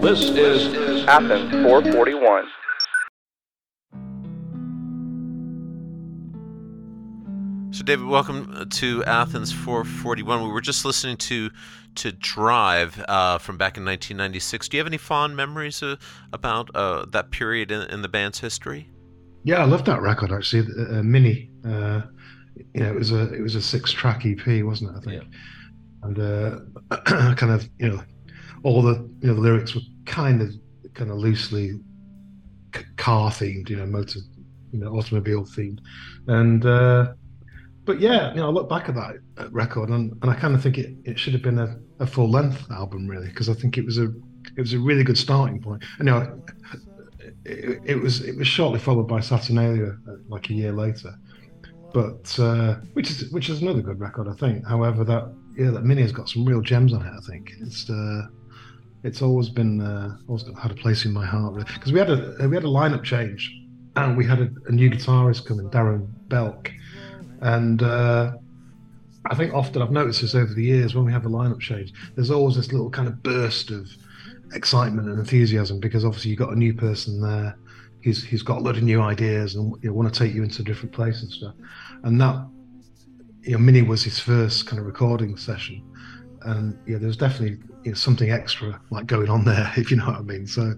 This 0.01 0.23
is 0.31 1.07
Athens 1.07 1.51
441. 1.51 2.45
So, 7.77 7.85
David, 7.85 8.07
welcome 8.07 8.55
uh, 8.57 8.65
to 8.71 9.05
Athens 9.05 9.53
441. 9.53 10.45
We 10.45 10.49
were 10.49 10.63
just 10.63 10.85
listening 10.87 11.19
to 11.19 11.51
to 11.97 12.13
Drive 12.13 13.05
uh, 13.09 13.37
from 13.39 13.59
back 13.59 13.77
in 13.77 13.85
1996. 13.85 14.69
Do 14.69 14.77
you 14.77 14.81
have 14.81 14.87
any 14.87 14.97
fond 14.97 15.37
memories 15.37 15.83
uh, 15.83 15.97
about 16.33 16.75
uh, 16.75 17.05
that 17.11 17.31
period 17.31 17.71
in, 17.71 17.83
in 17.91 18.01
the 18.03 18.09
band's 18.09 18.41
history? 18.41 18.89
Yeah, 19.45 19.57
I 19.57 19.65
love 19.65 19.85
that 19.85 20.01
record 20.01 20.33
actually. 20.33 20.73
Uh, 20.73 21.03
Mini, 21.03 21.51
uh, 21.67 22.03
you 22.75 22.83
know, 22.83 22.91
it 22.91 22.95
was 22.95 23.13
a 23.13 23.33
it 23.35 23.41
was 23.41 23.55
a 23.55 23.63
six 23.63 23.93
track 23.93 24.25
EP, 24.25 24.65
wasn't 24.65 24.91
it? 24.91 24.99
I 24.99 25.01
think, 25.01 25.25
and 26.03 26.19
uh, 26.19 27.35
kind 27.35 27.53
of 27.53 27.69
you 27.79 27.91
know, 27.91 28.03
all 28.63 28.83
the 28.83 28.95
you 29.21 29.29
know 29.29 29.35
the 29.35 29.41
lyrics 29.41 29.75
were 29.75 29.83
kind 30.05 30.43
of 30.43 30.51
kind 30.95 31.11
of 31.11 31.19
loosely 31.19 31.73
c- 32.75 32.85
car 32.97 33.31
themed, 33.31 33.69
you 33.69 33.77
know, 33.77 33.87
motor, 33.87 34.21
you 34.73 34.79
know, 34.79 34.93
automobile 34.93 35.45
themed, 35.45 35.81
and 36.29 36.65
uh, 36.65 37.13
but 37.87 38.01
yeah, 38.01 38.31
you 38.31 38.41
know, 38.41 38.49
I 38.49 38.51
look 38.51 38.69
back 38.69 38.89
at 38.89 38.97
that 38.97 39.17
uh, 39.39 39.49
record 39.51 39.91
and, 39.91 40.13
and 40.21 40.31
I 40.31 40.35
kind 40.35 40.55
of 40.55 40.63
think 40.63 40.77
it, 40.77 40.95
it 41.05 41.19
should 41.19 41.33
have 41.33 41.43
been 41.43 41.59
a, 41.59 41.79
a 42.01 42.07
full 42.07 42.29
length 42.29 42.69
album 42.71 43.07
really 43.07 43.29
because 43.29 43.49
I 43.49 43.55
think 43.55 43.79
it 43.79 43.85
was 43.85 43.99
a 43.99 44.13
it 44.57 44.61
was 44.61 44.73
a 44.73 44.79
really 44.79 45.05
good 45.05 45.19
starting 45.19 45.61
point. 45.61 45.83
And, 45.99 46.09
you 46.09 46.15
know, 46.15 46.43
it, 47.45 47.81
it 47.85 47.95
was 47.97 48.23
it 48.23 48.37
was 48.37 48.49
shortly 48.49 48.81
followed 48.81 49.09
by 49.09 49.21
Saturnalia 49.21 49.97
uh, 50.09 50.17
like 50.29 50.51
a 50.51 50.53
year 50.53 50.73
later, 50.73 51.15
but 51.93 52.39
uh, 52.39 52.77
which 52.93 53.11
is 53.11 53.31
which 53.31 53.49
is 53.49 53.63
another 53.63 53.83
good 53.83 54.01
record 54.01 54.29
I 54.29 54.35
think. 54.35 54.67
However, 54.67 55.05
that 55.05 55.35
yeah 55.57 55.71
that 55.71 55.85
mini 55.85 56.03
has 56.03 56.13
got 56.13 56.29
some 56.29 56.45
real 56.45 56.61
gems 56.61 56.93
on 56.93 57.03
it. 57.03 57.13
I 57.13 57.21
think 57.31 57.53
it's 57.61 57.89
uh, 57.91 58.27
it's 59.03 59.23
always 59.23 59.49
been 59.49 59.81
uh, 59.81 60.17
always 60.29 60.45
had 60.61 60.71
a 60.71 60.75
place 60.75 61.05
in 61.05 61.13
my 61.13 61.25
heart 61.25 61.55
because 61.75 61.93
we 61.93 61.99
had 61.99 62.11
a 62.11 62.49
we 62.49 62.57
had 62.57 62.65
a 62.65 62.69
lineup 62.69 63.03
change 63.03 63.55
and 63.97 64.17
we 64.17 64.27
had 64.27 64.41
a, 64.41 64.51
a 64.67 64.73
new 64.73 64.91
guitarist 64.91 65.47
coming, 65.47 65.71
Darren 65.71 66.07
Belk, 66.29 66.71
and 67.41 67.83
uh, 67.83 68.33
I 69.31 69.35
think 69.35 69.55
often 69.55 69.83
I've 69.83 69.91
noticed 69.91 70.21
this 70.21 70.35
over 70.35 70.53
the 70.53 70.63
years 70.63 70.95
when 70.95 71.05
we 71.05 71.13
have 71.13 71.27
a 71.27 71.29
lineup 71.29 71.61
change, 71.61 71.93
there's 72.15 72.31
always 72.31 72.57
this 72.57 72.73
little 72.73 72.91
kind 72.91 73.09
of 73.09 73.23
burst 73.23 73.71
of 73.71 73.89
excitement 74.53 75.09
and 75.09 75.19
enthusiasm 75.19 75.81
because 75.81 76.05
obviously 76.05 76.31
you've 76.31 76.39
got 76.39 76.53
a 76.53 76.57
new 76.57 76.73
person 76.73 77.21
there 77.21 77.57
who's 78.07 78.23
who's 78.23 78.43
got 78.43 78.59
a 78.59 78.61
lot 78.61 78.77
of 78.77 78.85
new 78.85 79.03
ideas 79.03 79.57
and 79.57 79.75
know, 79.83 79.93
want 79.93 80.13
to 80.13 80.17
take 80.17 80.33
you 80.33 80.45
into 80.45 80.63
different 80.63 80.93
places 80.93 81.23
and 81.25 81.33
stuff. 81.33 81.55
And 82.05 82.21
that 82.21 82.49
you 83.43 83.53
know, 83.53 83.59
Mini 83.59 83.83
was 83.83 84.05
his 84.05 84.21
first 84.21 84.67
kind 84.69 84.79
of 84.79 84.87
recording 84.87 85.37
session, 85.37 85.83
and 86.43 86.79
yeah, 86.87 86.99
there's 86.99 87.17
definitely 87.17 87.59
you 87.83 87.91
know, 87.91 87.95
something 87.95 88.31
extra 88.31 88.81
like 88.91 89.07
going 89.07 89.29
on 89.29 89.45
there, 89.45 89.73
if 89.77 89.91
you 89.91 89.97
know 89.97 90.07
what 90.07 90.17
I 90.17 90.23
mean. 90.23 90.47
So 90.47 90.75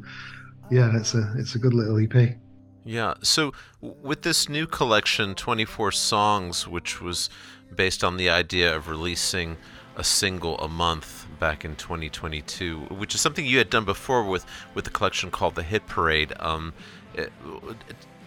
yeah, 0.70 0.96
it's 0.96 1.14
a 1.14 1.34
it's 1.36 1.54
a 1.54 1.58
good 1.58 1.74
little 1.74 1.98
EP. 2.02 2.36
Yeah. 2.82 3.14
So 3.22 3.52
with 3.82 4.22
this 4.22 4.48
new 4.48 4.66
collection, 4.66 5.34
24 5.34 5.92
songs, 5.92 6.66
which 6.66 7.02
was 7.02 7.28
based 7.76 8.02
on 8.02 8.16
the 8.16 8.30
idea 8.30 8.74
of 8.74 8.88
releasing 8.88 9.58
a 9.96 10.04
single 10.04 10.56
a 10.60 10.68
month 10.68 11.26
back 11.38 11.62
in 11.62 11.76
2022, 11.76 12.86
which 12.90 13.14
is 13.14 13.20
something 13.20 13.44
you 13.44 13.58
had 13.58 13.68
done 13.68 13.84
before 13.84 14.24
with 14.24 14.46
with 14.72 14.86
the 14.86 14.90
collection 14.90 15.30
called 15.30 15.56
the 15.56 15.62
Hit 15.62 15.86
Parade. 15.86 16.32
Um, 16.40 16.72
it, 17.14 17.32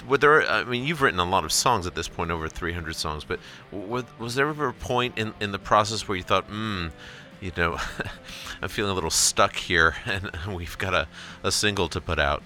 were 0.07 0.17
there? 0.17 0.49
I 0.49 0.63
mean, 0.63 0.83
you've 0.83 1.01
written 1.01 1.19
a 1.19 1.29
lot 1.29 1.45
of 1.45 1.51
songs 1.51 1.87
at 1.87 1.95
this 1.95 2.07
point, 2.07 2.31
over 2.31 2.47
300 2.47 2.95
songs. 2.95 3.23
But 3.23 3.39
was, 3.71 4.03
was 4.19 4.35
there 4.35 4.47
ever 4.47 4.69
a 4.69 4.73
point 4.73 5.17
in 5.17 5.33
in 5.39 5.51
the 5.51 5.59
process 5.59 6.07
where 6.07 6.17
you 6.17 6.23
thought, 6.23 6.45
hmm, 6.45 6.87
you 7.39 7.51
know, 7.57 7.77
I'm 8.61 8.69
feeling 8.69 8.91
a 8.91 8.95
little 8.95 9.09
stuck 9.09 9.55
here, 9.55 9.95
and 10.05 10.55
we've 10.55 10.77
got 10.77 10.93
a, 10.93 11.07
a 11.43 11.51
single 11.51 11.87
to 11.89 12.01
put 12.01 12.19
out? 12.19 12.43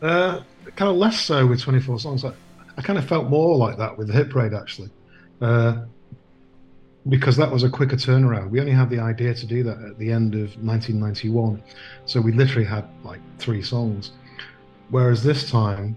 Uh, 0.00 0.42
kind 0.76 0.90
of 0.90 0.96
less 0.96 1.20
so 1.20 1.46
with 1.46 1.60
24 1.60 1.98
songs. 1.98 2.24
I, 2.24 2.32
I 2.76 2.82
kind 2.82 2.98
of 2.98 3.06
felt 3.06 3.28
more 3.28 3.56
like 3.56 3.78
that 3.78 3.98
with 3.98 4.08
the 4.08 4.12
Hit 4.12 4.30
Parade 4.30 4.54
actually. 4.54 4.90
Uh, 5.40 5.84
because 7.08 7.36
that 7.36 7.50
was 7.50 7.62
a 7.62 7.70
quicker 7.70 7.96
turnaround. 7.96 8.50
We 8.50 8.60
only 8.60 8.72
had 8.72 8.90
the 8.90 8.98
idea 8.98 9.32
to 9.32 9.46
do 9.46 9.62
that 9.62 9.78
at 9.80 9.98
the 9.98 10.12
end 10.12 10.34
of 10.34 10.56
1991, 10.62 11.62
so 12.04 12.20
we 12.20 12.32
literally 12.32 12.66
had 12.66 12.86
like 13.02 13.20
three 13.38 13.62
songs. 13.62 14.12
Whereas 14.90 15.22
this 15.22 15.50
time, 15.50 15.96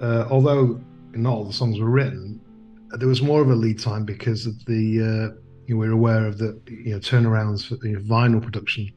uh, 0.00 0.26
although 0.30 0.80
not 1.12 1.32
all 1.32 1.44
the 1.44 1.52
songs 1.52 1.78
were 1.78 1.90
written, 1.90 2.40
there 2.98 3.08
was 3.08 3.22
more 3.22 3.42
of 3.42 3.50
a 3.50 3.54
lead 3.54 3.78
time 3.78 4.04
because 4.04 4.46
of 4.46 4.64
the 4.66 5.00
uh, 5.00 5.40
you 5.66 5.74
know, 5.74 5.76
we're 5.76 5.92
aware 5.92 6.26
of 6.26 6.38
the 6.38 6.60
you 6.68 6.92
know 6.92 6.98
turnarounds 6.98 7.66
for 7.66 7.74
you 7.86 7.94
know, 7.94 8.00
vinyl 8.00 8.42
production 8.42 8.90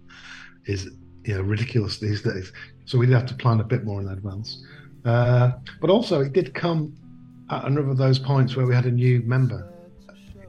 is 0.65 0.89
you 1.25 1.36
know 1.36 1.41
ridiculous 1.41 1.99
these 1.99 2.21
days. 2.21 2.51
So 2.86 2.97
we 2.97 3.05
did 3.05 3.13
have 3.13 3.25
to 3.28 3.36
plan 3.36 3.59
a 3.59 3.63
bit 3.63 3.84
more 3.84 4.01
in 4.01 4.07
advance. 4.07 4.63
Uh, 5.03 5.51
but 5.82 5.89
also, 5.89 6.21
it 6.21 6.34
did 6.34 6.53
come 6.53 6.95
at 7.49 7.65
another 7.65 7.89
of 7.89 7.97
those 7.97 8.19
points 8.19 8.55
where 8.55 8.65
we 8.65 8.75
had 8.75 8.86
a 8.86 8.91
new 8.91 9.21
member. 9.21 9.73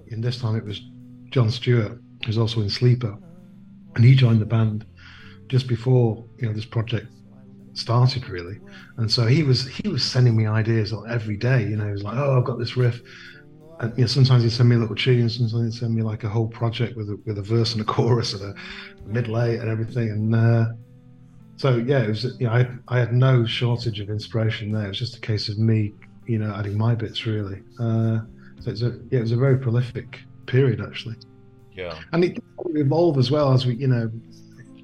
In 0.08 0.20
this 0.20 0.40
time, 0.40 0.56
it 0.56 0.64
was 0.64 0.80
Jon 1.30 1.50
Stewart, 1.50 2.00
who's 2.24 2.38
also 2.38 2.60
in 2.60 2.70
Sleeper, 2.70 3.16
and 3.94 4.04
he 4.04 4.14
joined 4.14 4.40
the 4.40 4.46
band 4.46 4.86
just 5.48 5.66
before 5.66 6.24
you 6.38 6.46
know 6.46 6.52
this 6.52 6.64
project 6.64 7.08
started, 7.78 8.28
really. 8.28 8.58
And 8.96 9.10
so 9.10 9.26
he 9.26 9.42
was 9.42 9.66
he 9.66 9.88
was 9.88 10.02
sending 10.02 10.36
me 10.36 10.46
ideas 10.46 10.92
like 10.92 11.10
every 11.10 11.36
day. 11.36 11.62
You 11.62 11.76
know, 11.76 11.86
he 11.86 11.92
was 11.92 12.02
like, 12.02 12.16
"Oh, 12.16 12.38
I've 12.38 12.44
got 12.44 12.58
this 12.58 12.76
riff." 12.76 13.00
And 13.80 13.96
you 13.96 14.02
know, 14.02 14.08
sometimes 14.08 14.42
he'd 14.42 14.50
send 14.50 14.68
me 14.68 14.76
a 14.76 14.78
little 14.78 14.96
tune, 14.96 15.28
sometimes 15.28 15.74
he'd 15.74 15.80
send 15.80 15.94
me 15.94 16.02
like 16.02 16.24
a 16.24 16.28
whole 16.28 16.48
project 16.48 16.96
with 16.96 17.10
a, 17.10 17.18
with 17.24 17.38
a 17.38 17.42
verse 17.42 17.72
and 17.72 17.80
a 17.80 17.84
chorus 17.92 18.34
and 18.34 18.42
a 18.42 19.08
middle 19.08 19.40
eight 19.40 19.60
and 19.60 19.68
everything. 19.68 20.10
And 20.10 20.34
uh, 20.34 20.66
so 21.56 21.76
yeah, 21.76 22.02
it 22.02 22.08
was 22.08 22.24
you 22.38 22.46
know 22.46 22.52
I 22.52 22.68
I 22.88 22.98
had 22.98 23.12
no 23.12 23.46
shortage 23.46 24.00
of 24.00 24.10
inspiration 24.10 24.72
there. 24.72 24.86
It 24.86 24.88
was 24.88 24.98
just 24.98 25.16
a 25.16 25.20
case 25.20 25.48
of 25.48 25.58
me 25.58 25.92
you 26.26 26.38
know 26.38 26.54
adding 26.54 26.76
my 26.76 26.94
bits 26.94 27.26
really. 27.26 27.62
Uh, 27.78 28.20
so 28.60 28.70
it's 28.70 28.82
a 28.82 28.98
yeah, 29.10 29.18
it 29.18 29.22
was 29.22 29.32
a 29.32 29.36
very 29.36 29.58
prolific 29.58 30.20
period 30.46 30.80
actually. 30.80 31.16
Yeah, 31.72 31.98
and 32.12 32.24
it 32.24 32.38
evolved 32.74 33.18
as 33.18 33.30
well 33.30 33.52
as 33.52 33.66
we 33.66 33.74
you 33.74 33.88
know 33.88 34.10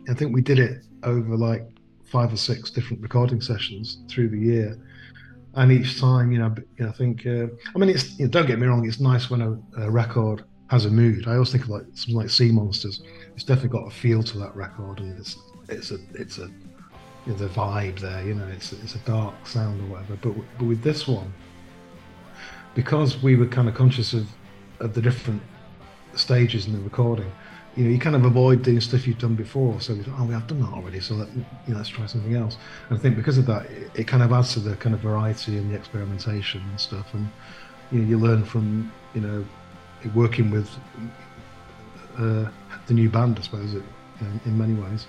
I 0.09 0.15
think 0.15 0.35
we 0.35 0.43
did 0.43 0.59
it 0.59 0.85
over 1.03 1.37
like 1.37 1.67
five 2.15 2.33
or 2.33 2.37
six 2.37 2.71
different 2.71 3.03
recording 3.03 3.41
sessions 3.41 3.99
through 4.09 4.29
the 4.29 4.39
year. 4.39 4.79
And 5.55 5.73
each 5.73 5.99
time, 6.01 6.31
you 6.31 6.39
know, 6.39 6.55
I 6.87 6.93
think, 6.93 7.27
uh, 7.27 7.47
I 7.75 7.79
mean, 7.79 7.91
it's 7.91 8.17
you 8.21 8.27
know, 8.27 8.31
don't 8.31 8.47
get 8.47 8.61
me 8.61 8.69
wrong, 8.69 8.87
it's 8.87 9.01
nice 9.01 9.31
when 9.31 9.43
a, 9.43 9.83
a, 9.83 9.91
record 9.91 10.45
has 10.71 10.85
a 10.85 10.91
mood. 10.91 11.27
I 11.27 11.33
always 11.33 11.51
think 11.51 11.65
of 11.65 11.71
like 11.71 11.87
something 11.95 12.15
like 12.15 12.29
Seamonsters. 12.29 13.01
It's 13.35 13.43
definitely 13.43 13.71
got 13.81 13.89
a 13.89 13.91
feel 13.91 14.23
to 14.23 14.39
that 14.39 14.55
record, 14.55 15.01
and 15.01 15.19
it's 15.19 15.37
it's 15.69 15.91
a 15.91 15.99
it's 16.15 16.39
a 16.39 16.49
you 17.27 17.33
know, 17.33 17.35
the 17.35 17.49
vibe 17.49 17.99
there. 17.99 18.23
You 18.25 18.35
know, 18.35 18.47
it's 18.47 18.73
it's 18.73 18.95
a 18.95 19.01
dark 19.01 19.35
sound 19.45 19.81
or 19.83 19.95
whatever. 19.95 20.17
But 20.23 20.35
but 20.57 20.67
with 20.67 20.83
this 20.85 21.09
one, 21.09 21.35
because 22.77 23.21
we 23.25 23.35
were 23.35 23.47
kind 23.47 23.69
of 23.69 23.75
conscious 23.75 24.13
of 24.13 24.29
of 24.79 24.95
the 24.95 25.03
different 25.03 25.43
stages 26.15 26.67
in 26.67 26.75
the 26.75 26.81
recording, 26.81 27.33
you 27.77 27.85
know, 27.85 27.91
you 27.91 27.99
kind 27.99 28.15
of 28.15 28.25
avoid 28.25 28.63
doing 28.63 28.81
stuff 28.81 29.07
you've 29.07 29.19
done 29.19 29.35
before. 29.35 29.81
So 29.81 29.95
we 29.95 30.03
thought, 30.03 30.15
oh, 30.19 30.25
we 30.25 30.35
have 30.35 30.47
done 30.47 30.61
that 30.61 30.73
already, 30.73 31.01
so 31.01 31.15
let, 31.15 31.29
you 31.35 31.45
know, 31.69 31.77
let's 31.77 31.89
try 31.89 32.07
something 32.07 32.35
else. 32.35 32.57
And 32.89 32.99
I 32.99 33.01
think 33.01 33.17
because 33.17 33.37
of 33.39 33.47
that, 33.47 33.67
it, 33.67 33.91
it, 33.95 34.05
kind 34.07 34.23
of 34.23 34.33
adds 34.33 34.53
to 34.55 34.61
the 34.61 34.77
kind 34.77 34.95
of 34.95 35.01
variety 35.01 35.59
and 35.59 35.71
the 35.71 35.77
experimentation 35.77 36.63
and 36.71 36.81
stuff. 36.81 37.13
And 37.15 37.29
you 37.91 38.01
know, 38.01 38.09
you 38.09 38.19
learn 38.19 38.45
from 38.45 38.93
you 39.15 39.21
know 39.21 39.45
working 40.15 40.51
with 40.51 40.71
uh, 42.19 42.49
the 42.87 42.95
new 42.95 43.09
band, 43.09 43.39
I 43.39 43.43
suppose, 43.43 43.75
it, 43.75 43.83
you 44.21 44.27
know, 44.27 44.41
in 44.45 44.59
many 44.59 44.75
ways. 44.75 45.07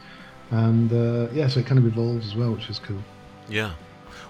And 0.51 0.91
uh, 0.91 1.31
yeah, 1.33 1.47
so 1.47 1.59
it 1.59 1.65
kind 1.65 1.77
of 1.77 1.85
evolves 1.85 2.25
as 2.27 2.35
well, 2.35 2.51
which 2.51 2.69
is 2.69 2.79
cool. 2.79 3.01
Yeah. 3.47 3.73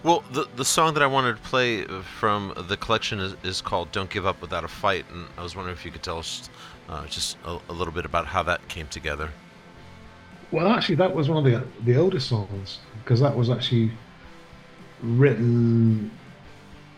Well, 0.04 0.24
the 0.32 0.48
the 0.56 0.66
song 0.66 0.94
that 0.94 1.04
I 1.04 1.08
wanted 1.08 1.38
to 1.38 1.42
play 1.42 1.84
from 2.20 2.54
the 2.68 2.78
collection 2.78 3.20
is, 3.20 3.36
is 3.44 3.62
called 3.62 3.92
"Don't 3.92 4.10
Give 4.10 4.26
Up 4.26 4.42
Without 4.42 4.64
a 4.64 4.68
Fight," 4.68 5.06
and 5.12 5.28
I 5.38 5.44
was 5.44 5.56
wondering 5.56 5.76
if 5.76 5.86
you 5.86 5.92
could 5.92 6.04
tell 6.04 6.20
us 6.20 6.50
uh, 6.90 7.06
just 7.08 7.38
a, 7.46 7.58
a, 7.70 7.74
little 7.74 7.94
bit 7.94 8.06
about 8.06 8.28
how 8.28 8.44
that 8.44 8.68
came 8.68 8.88
together. 8.88 9.30
Well, 10.52 10.68
actually, 10.68 10.96
that 10.96 11.16
was 11.16 11.30
one 11.30 11.38
of 11.38 11.44
the 11.44 11.66
the 11.84 12.00
oldest 12.00 12.30
songs 12.30 12.80
because 13.04 13.20
that 13.20 13.36
was 13.36 13.50
actually 13.50 13.92
written 15.02 16.12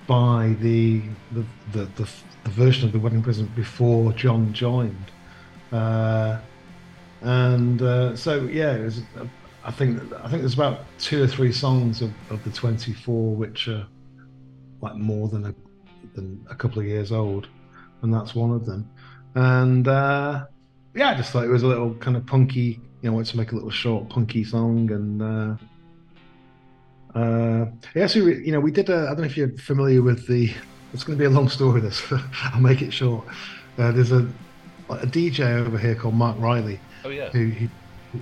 by 0.06 0.56
the 0.60 1.02
the, 1.32 1.46
the 1.72 1.86
the, 1.96 2.10
the, 2.44 2.50
version 2.50 2.86
of 2.86 2.92
the 2.94 3.00
Wedding 3.00 3.22
Present 3.22 3.54
before 3.56 4.12
John 4.14 4.54
joined, 4.54 5.12
uh, 5.72 6.40
and 7.22 7.82
uh, 7.82 8.16
so 8.16 8.44
yeah, 8.44 8.76
it 8.76 8.84
was. 8.84 9.02
I 9.64 9.72
think 9.72 10.02
I 10.14 10.30
think 10.30 10.42
there's 10.42 10.54
about 10.54 10.86
two 10.98 11.22
or 11.22 11.28
three 11.28 11.52
songs 11.52 12.02
of, 12.02 12.12
of 12.30 12.42
the 12.46 12.52
24 12.52 13.36
which 13.36 13.68
are 13.68 13.86
like 14.82 14.96
more 14.96 15.28
than 15.28 15.46
a 15.46 15.56
than 16.14 16.46
a 16.50 16.56
couple 16.56 16.80
of 16.80 16.86
years 16.86 17.12
old, 17.12 17.48
and 18.02 18.14
that's 18.14 18.34
one 18.36 18.52
of 18.52 18.66
them. 18.66 18.90
And 19.38 19.88
uh, 19.88 20.46
yeah, 20.96 21.12
I 21.12 21.14
just 21.14 21.32
thought 21.32 21.44
it 21.44 21.50
was 21.50 21.62
a 21.62 21.68
little 21.68 21.94
kind 21.96 22.18
of 22.18 22.26
punky. 22.26 22.82
You 23.02 23.10
know, 23.10 23.14
wanted 23.14 23.30
to 23.30 23.38
make 23.38 23.52
a 23.52 23.56
little 23.56 23.70
short 23.70 24.10
punky 24.10 24.44
song, 24.44 24.90
and 24.92 25.22
uh, 25.22 25.56
uh, 27.20 27.66
yeah, 27.94 28.08
so 28.08 28.26
we, 28.26 28.44
you 28.44 28.52
know, 28.52 28.60
we 28.60 28.72
did. 28.72 28.90
A, 28.90 29.02
I 29.02 29.06
don't 29.10 29.20
know 29.20 29.26
if 29.26 29.38
you're 29.38 29.56
familiar 29.60 30.02
with 30.02 30.26
the. 30.26 30.52
It's 30.92 31.04
going 31.04 31.20
to 31.20 31.22
be 31.22 31.28
a 31.28 31.30
long 31.30 31.50
story. 31.50 31.82
This, 31.82 32.02
I'll 32.46 32.60
make 32.60 32.82
it 32.82 32.92
short. 32.92 33.28
Uh, 33.78 33.92
there's 33.92 34.12
a 34.12 34.28
a 34.90 35.06
DJ 35.06 35.42
over 35.64 35.78
here 35.78 35.94
called 35.94 36.16
Marc 36.16 36.40
Riley. 36.40 36.80
Oh 37.06 37.10
yeah. 37.10 37.30
Who 37.30 37.46
he, 37.50 37.70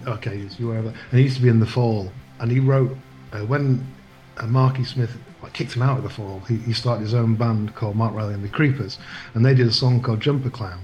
okay, 0.05 0.45
you 0.57 0.68
were, 0.68 0.76
and 0.76 0.93
he 1.13 1.22
used 1.22 1.38
to 1.38 1.41
be 1.41 1.47
in 1.47 1.61
the 1.61 1.66
Fall, 1.66 2.11
and 2.41 2.51
he 2.51 2.59
wrote 2.59 2.91
uh, 3.32 3.39
when 3.45 3.88
uh, 4.36 4.47
Marky 4.47 4.84
Smith 4.84 5.16
like, 5.41 5.53
kicked 5.53 5.78
him 5.78 5.82
out 5.82 5.95
of 5.97 6.03
the 6.03 6.09
Fall. 6.09 6.41
He, 6.41 6.57
he 6.57 6.74
started 6.74 7.03
his 7.03 7.13
own 7.13 7.36
band 7.36 7.74
called 7.74 7.95
Marc 7.95 8.13
Riley 8.13 8.34
and 8.34 8.43
the 8.43 8.49
Creepers, 8.49 8.97
and 9.34 9.45
they 9.45 9.55
did 9.55 9.66
a 9.66 9.72
song 9.72 10.01
called 10.01 10.20
Jumper 10.20 10.49
Clown 10.49 10.82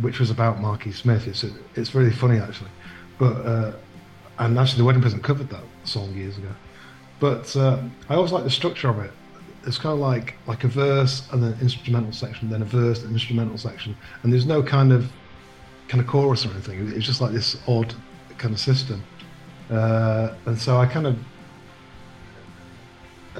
which 0.00 0.20
was 0.20 0.30
about 0.30 0.60
Marky 0.60 0.92
Smith. 0.92 1.26
It's 1.26 1.44
it's 1.74 1.94
really 1.94 2.10
funny 2.10 2.38
actually, 2.38 2.70
but 3.18 3.34
uh, 3.44 3.72
and 4.38 4.58
actually 4.58 4.78
the 4.78 4.84
Wedding 4.84 5.02
Present 5.02 5.22
covered 5.22 5.48
that 5.50 5.64
song 5.84 6.14
years 6.14 6.38
ago. 6.38 6.50
But 7.20 7.54
uh, 7.56 7.82
I 8.08 8.14
always 8.14 8.32
like 8.32 8.44
the 8.44 8.50
structure 8.50 8.88
of 8.88 8.98
it. 9.00 9.10
It's 9.66 9.78
kind 9.78 9.92
of 9.92 9.98
like 9.98 10.34
like 10.46 10.64
a 10.64 10.68
verse 10.68 11.28
and 11.32 11.42
an 11.44 11.56
instrumental 11.60 12.12
section, 12.12 12.48
then 12.48 12.62
a 12.62 12.66
verse 12.66 13.02
and 13.02 13.12
instrumental 13.12 13.58
section, 13.58 13.96
and 14.22 14.32
there's 14.32 14.46
no 14.46 14.62
kind 14.62 14.92
of 14.92 15.10
kind 15.88 16.00
of 16.00 16.06
chorus 16.06 16.46
or 16.46 16.50
anything. 16.50 16.92
It's 16.92 17.06
just 17.06 17.20
like 17.20 17.32
this 17.32 17.56
odd 17.66 17.94
kind 18.38 18.54
of 18.54 18.60
system. 18.60 19.02
Uh, 19.70 20.34
and 20.46 20.58
so 20.58 20.78
I 20.78 20.86
kind 20.86 21.06
of 21.06 21.18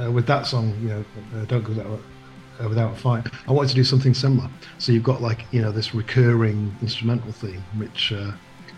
uh, 0.00 0.10
with 0.10 0.26
that 0.26 0.46
song, 0.46 0.76
you 0.80 0.88
know, 0.88 1.04
uh, 1.36 1.44
don't 1.46 1.62
go 1.62 1.72
that 1.74 1.86
uh, 2.62 2.68
without 2.68 2.92
a 2.92 2.96
fight. 2.96 3.26
I 3.46 3.52
wanted 3.52 3.70
to 3.70 3.74
do 3.74 3.84
something 3.84 4.14
similar. 4.14 4.48
So 4.78 4.92
you've 4.92 5.02
got 5.02 5.22
like 5.22 5.46
you 5.52 5.62
know 5.62 5.72
this 5.72 5.94
recurring 5.94 6.74
instrumental 6.82 7.32
theme, 7.32 7.62
which 7.76 8.12
uh, 8.12 8.32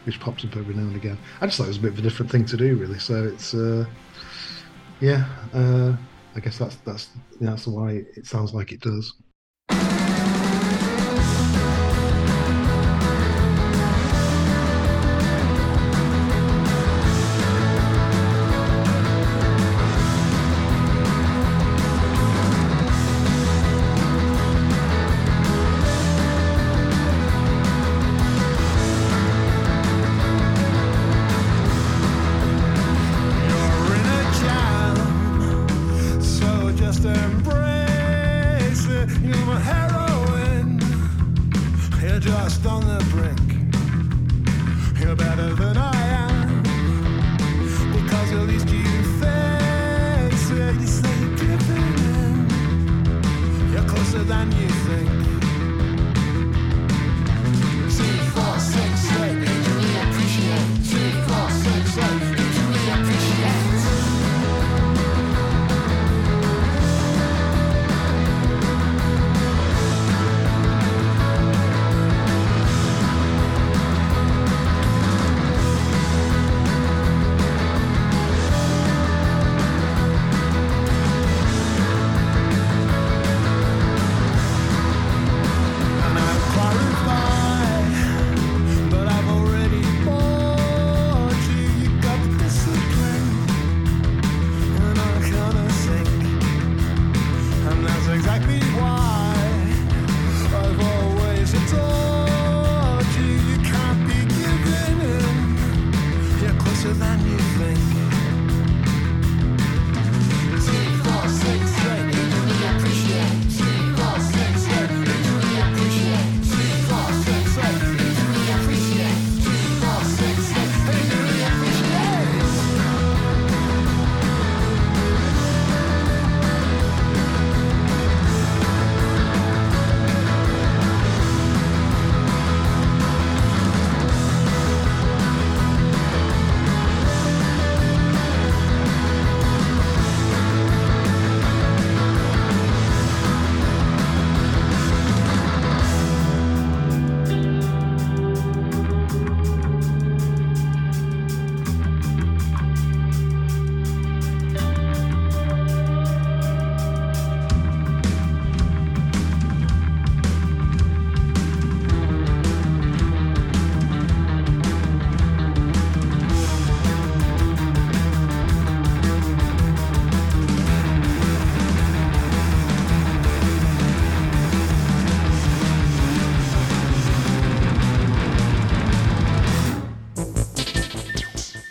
which 0.05 0.21
pops 0.21 0.45
up 0.45 0.57
every 0.57 0.75
now 0.75 0.83
and 0.83 0.97
again. 0.97 1.19
I 1.41 1.47
just 1.47 1.59
thought 1.59 1.65
it 1.65 1.69
was 1.69 1.79
a 1.79 1.81
bit 1.81 1.93
of 1.93 1.99
a 1.99 2.03
different 2.03 2.31
thing 2.31 2.45
to 2.47 2.57
do, 2.57 2.77
really. 2.77 2.99
So 2.99 3.25
it's 3.25 3.55
uh, 3.55 3.85
yeah, 5.01 5.25
uh, 5.55 5.97
I 6.35 6.41
guess 6.41 6.59
that's 6.59 6.77
that's 6.77 7.11
that's 7.41 7.67
why 7.67 8.05
it 8.17 8.27
sounds 8.27 8.55
like 8.55 8.73
it 8.73 8.81
does. 8.81 9.15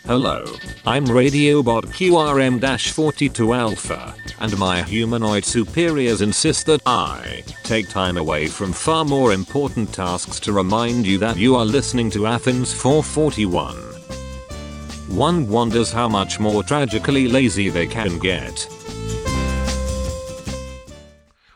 Hello, 0.10 0.43
I'm 0.88 1.05
Radiobot 1.05 1.84
QRM-42 1.84 3.55
Alpha, 3.55 4.16
and 4.39 4.57
my 4.57 4.82
humanoid 4.82 5.45
superiors 5.45 6.22
insist 6.22 6.66
that 6.66 6.82
I 6.88 7.43
take 7.62 7.89
time 7.89 8.18
away 8.18 8.47
from 8.47 8.74
far 8.74 9.05
more 9.05 9.34
important 9.34 9.93
tasks 9.93 10.39
to 10.39 10.51
remind 10.51 11.05
you 11.05 11.20
that 11.20 11.38
you 11.38 11.55
are 11.55 11.64
listening 11.64 12.10
to 12.10 12.26
Athens 12.26 12.74
441. 12.74 13.76
One 15.16 15.47
wonders 15.47 15.91
how 15.91 16.10
much 16.10 16.39
more 16.39 16.64
tragically 16.64 17.28
lazy 17.28 17.70
they 17.70 17.86
can 17.86 18.18
get. 18.18 18.68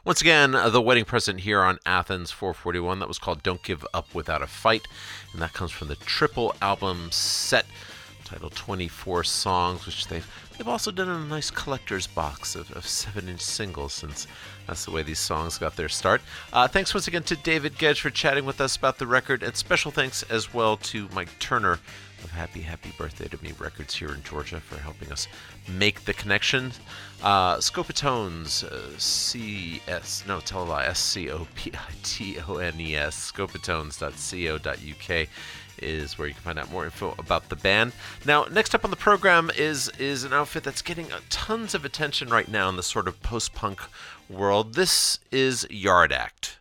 Once 0.05 0.21
again, 0.21 0.53
uh, 0.53 0.69
the 0.69 0.79
wedding 0.79 1.05
present 1.05 1.39
here 1.39 1.61
on 1.61 1.79
Athens 1.87 2.29
441 2.29 2.99
that 2.99 3.07
was 3.07 3.17
called 3.17 3.41
Don't 3.41 3.63
Give 3.63 3.83
Up 3.95 4.13
Without 4.13 4.43
a 4.43 4.47
Fight, 4.47 4.87
and 5.31 5.41
that 5.41 5.53
comes 5.53 5.71
from 5.71 5.87
the 5.87 5.95
triple 5.95 6.53
album 6.61 7.07
set 7.09 7.65
titled 8.33 8.55
24 8.55 9.23
Songs, 9.23 9.85
which 9.85 10.07
they've 10.07 10.27
they've 10.57 10.67
also 10.67 10.89
done 10.89 11.07
a 11.07 11.19
nice 11.25 11.51
collector's 11.51 12.07
box 12.07 12.55
of, 12.55 12.71
of 12.71 12.87
seven 12.87 13.29
inch 13.29 13.41
singles 13.41 13.93
since 13.93 14.25
that's 14.65 14.85
the 14.85 14.91
way 14.91 15.03
these 15.03 15.19
songs 15.19 15.59
got 15.59 15.75
their 15.75 15.89
start. 15.89 16.19
Uh, 16.51 16.67
thanks 16.67 16.95
once 16.95 17.07
again 17.07 17.21
to 17.23 17.35
David 17.35 17.77
Gedge 17.77 18.01
for 18.01 18.09
chatting 18.09 18.45
with 18.45 18.59
us 18.59 18.75
about 18.75 18.97
the 18.97 19.05
record, 19.05 19.43
and 19.43 19.55
special 19.55 19.91
thanks 19.91 20.23
as 20.23 20.51
well 20.51 20.77
to 20.77 21.07
Mike 21.13 21.29
Turner 21.37 21.79
of 22.23 22.31
Happy 22.31 22.61
Happy 22.61 22.91
Birthday 22.97 23.27
to 23.27 23.43
Me 23.43 23.51
Records 23.59 23.95
here 23.95 24.13
in 24.13 24.23
Georgia 24.23 24.59
for 24.59 24.77
helping 24.77 25.11
us 25.11 25.27
make 25.67 26.05
the 26.05 26.13
connection. 26.13 26.71
Uh, 27.21 27.57
Scopitones, 27.57 28.63
uh, 28.63 28.97
C-S, 28.97 30.23
no, 30.27 30.39
tell 30.39 30.63
a 30.63 30.65
lie, 30.65 30.85
S-C-O-P-I-T-O-N-E-S, 30.85 31.41
scopitones.co.uk 33.31 35.27
is 35.79 36.17
where 36.17 36.27
you 36.27 36.33
can 36.33 36.43
find 36.43 36.59
out 36.59 36.71
more 36.71 36.85
info 36.85 37.13
about 37.17 37.49
the 37.49 37.55
band. 37.55 37.91
Now, 38.25 38.45
next 38.45 38.73
up 38.75 38.85
on 38.85 38.91
the 38.91 38.95
program 38.95 39.51
is 39.57 39.89
is 39.99 40.23
an 40.23 40.31
outfit 40.31 40.63
that's 40.63 40.81
getting 40.81 41.11
uh, 41.11 41.19
tons 41.29 41.75
of 41.75 41.83
attention 41.83 42.29
right 42.29 42.47
now 42.47 42.69
in 42.69 42.75
the 42.75 42.83
sort 42.83 43.07
of 43.07 43.21
post-punk 43.21 43.81
world. 44.29 44.75
This 44.75 45.19
is 45.31 45.67
Yard 45.69 46.13
Act. 46.13 46.59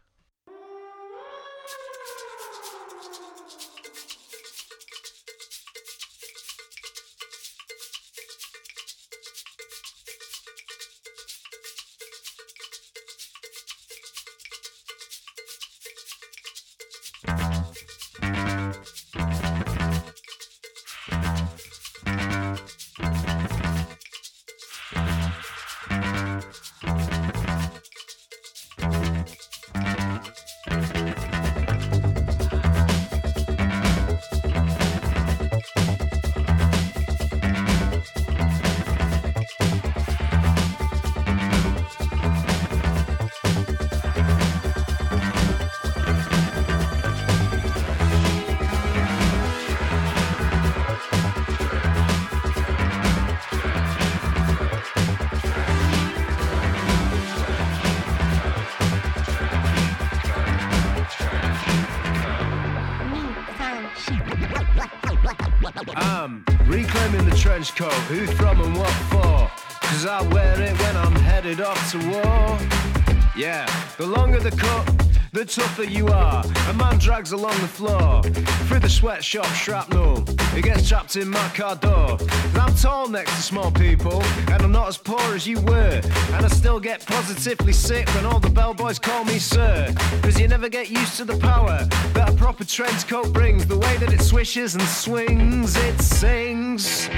Longer 74.33 74.51
the 74.51 74.57
cut, 74.57 74.87
the 75.33 75.45
tougher 75.45 75.85
you 75.85 76.09
are. 76.09 76.43
A 76.69 76.75
man 76.75 76.99
drags 76.99 77.33
along 77.33 77.53
the 77.61 77.69
floor 77.69 78.23
through 78.67 78.79
the 78.79 78.89
sweatshop 78.89 79.45
shrapnel. 79.47 80.25
He 80.55 80.63
gets 80.63 80.89
trapped 80.89 81.17
in 81.17 81.29
my 81.29 81.49
car 81.51 81.77
door. 81.77 82.17
And 82.21 82.59
I'm 82.59 82.75
tall 82.75 83.09
next 83.09 83.31
to 83.37 83.43
small 83.43 83.71
people, 83.71 84.23
and 84.49 84.63
I'm 84.63 84.73
not 84.73 84.89
as 84.89 84.97
poor 84.97 85.21
as 85.35 85.47
you 85.47 85.61
were. 85.63 86.01
And 86.33 86.45
I 86.47 86.49
still 86.49 86.81
get 86.81 87.05
positively 87.05 87.73
sick 87.75 88.09
when 88.15 88.25
all 88.25 88.41
the 88.41 88.51
bellboys 88.51 88.99
call 88.99 89.25
me 89.25 89.39
sir. 89.39 89.93
Cause 90.23 90.41
you 90.41 90.49
never 90.49 90.69
get 90.69 90.91
used 90.91 91.17
to 91.19 91.25
the 91.25 91.37
power 91.37 91.87
that 92.15 92.31
a 92.31 92.33
proper 92.33 92.65
trench 92.65 93.07
coat 93.07 93.33
brings. 93.35 93.67
The 93.67 93.79
way 93.79 93.97
that 93.99 94.13
it 94.13 94.23
swishes 94.23 94.75
and 94.75 94.85
swings, 94.85 95.77
it 95.77 96.01
sings. 96.01 97.09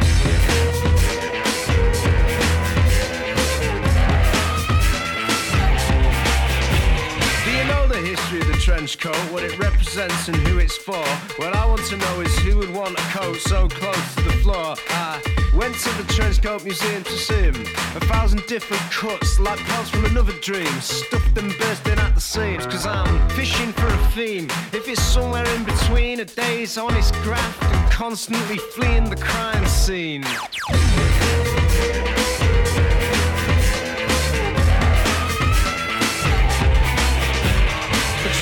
Trench 8.64 8.98
coat, 8.98 9.14
what 9.30 9.42
it 9.42 9.58
represents 9.58 10.26
and 10.28 10.36
who 10.38 10.56
it's 10.56 10.74
for? 10.74 11.04
What 11.36 11.54
I 11.54 11.66
want 11.66 11.84
to 11.84 11.98
know 11.98 12.20
is 12.22 12.34
who 12.38 12.56
would 12.56 12.72
want 12.72 12.98
a 12.98 13.02
coat 13.12 13.36
so 13.36 13.68
close 13.68 14.14
to 14.14 14.22
the 14.22 14.32
floor. 14.42 14.74
I 14.88 15.20
went 15.54 15.74
to 15.80 16.02
the 16.02 16.10
trench 16.10 16.40
coat 16.40 16.64
museum 16.64 17.04
to 17.04 17.12
see 17.12 17.42
him. 17.42 17.54
A 17.94 18.00
thousand 18.06 18.42
different 18.46 18.82
cuts, 18.90 19.38
like 19.38 19.58
pelts 19.58 19.90
from 19.90 20.06
another 20.06 20.32
dream, 20.40 20.72
stuffed 20.80 21.36
and 21.36 21.52
bursting 21.58 21.98
at 21.98 22.14
the 22.14 22.22
seams. 22.22 22.64
Cause 22.64 22.86
I'm 22.86 23.28
fishing 23.30 23.70
for 23.74 23.86
a 23.86 23.98
theme. 24.12 24.46
If 24.72 24.88
it's 24.88 25.02
somewhere 25.02 25.46
in 25.56 25.64
between 25.64 26.20
a 26.20 26.24
day's 26.24 26.78
honest 26.78 27.12
graft 27.16 27.62
and 27.64 27.90
constantly 27.92 28.56
fleeing 28.56 29.10
the 29.10 29.16
crime 29.16 29.66
scene. 29.66 30.24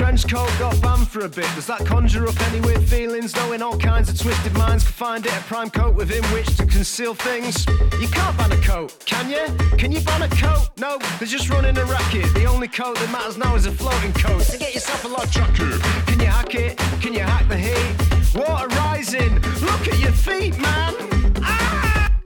Trench 0.02 0.26
coat 0.26 0.50
got 0.58 0.80
banned 0.82 1.06
for 1.06 1.20
a 1.20 1.28
bit. 1.28 1.46
Does 1.54 1.68
that 1.68 1.86
conjure 1.86 2.26
up 2.26 2.34
any 2.48 2.60
weird 2.60 2.82
feelings? 2.82 3.36
Knowing 3.36 3.62
all 3.62 3.78
kinds 3.78 4.08
of 4.08 4.18
twisted 4.18 4.52
minds 4.54 4.82
can 4.82 4.92
find 4.92 5.24
it 5.24 5.32
a 5.32 5.40
prime 5.42 5.70
coat 5.70 5.94
within 5.94 6.24
which 6.34 6.56
to 6.56 6.66
conceal 6.66 7.14
things. 7.14 7.64
You 8.00 8.08
can't 8.08 8.36
ban 8.36 8.50
a 8.50 8.56
coat, 8.56 8.96
can 9.06 9.30
you? 9.30 9.44
Can 9.76 9.92
you 9.92 10.00
ban 10.00 10.22
a 10.22 10.28
coat? 10.28 10.70
No, 10.76 10.98
they're 11.20 11.28
just 11.28 11.48
running 11.50 11.78
a 11.78 11.84
racket. 11.84 12.34
The 12.34 12.46
only 12.46 12.66
coat 12.66 12.98
that 12.98 13.12
matters 13.12 13.38
now 13.38 13.54
is 13.54 13.66
a 13.66 13.70
floating 13.70 14.12
coat. 14.14 14.42
So 14.42 14.58
get 14.58 14.74
yourself 14.74 15.04
a 15.04 15.08
log 15.08 15.30
jacket. 15.30 15.80
Can 16.08 16.18
you 16.18 16.26
hack 16.26 16.52
it? 16.56 16.76
Can 17.00 17.14
you 17.14 17.20
hack 17.20 17.48
the 17.48 17.56
heat? 17.56 17.94
Water 18.34 18.66
rising. 18.78 19.34
Look 19.70 19.86
at 19.86 20.00
your 20.00 20.10
feet, 20.26 20.58
man. 20.58 20.94
Ah! 21.42 21.61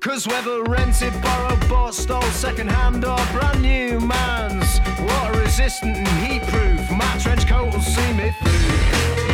Cause 0.07 0.29
whether 0.29 0.63
rented, 0.63 1.21
borrowed, 1.21 1.69
bought, 1.69 1.93
stole, 1.93 2.23
second 2.31 2.69
hand 2.71 3.05
or 3.05 3.19
brand 3.33 3.61
new 3.61 3.99
man's 3.99 4.79
water 5.01 5.41
resistant 5.41 5.97
and 5.97 6.09
heat 6.25 6.43
proof, 6.43 6.93
my 6.93 7.19
trench 7.19 7.45
coat 7.49 7.73
will 7.73 7.81
see 7.81 8.13
me 8.13 8.31
through. 8.41 9.26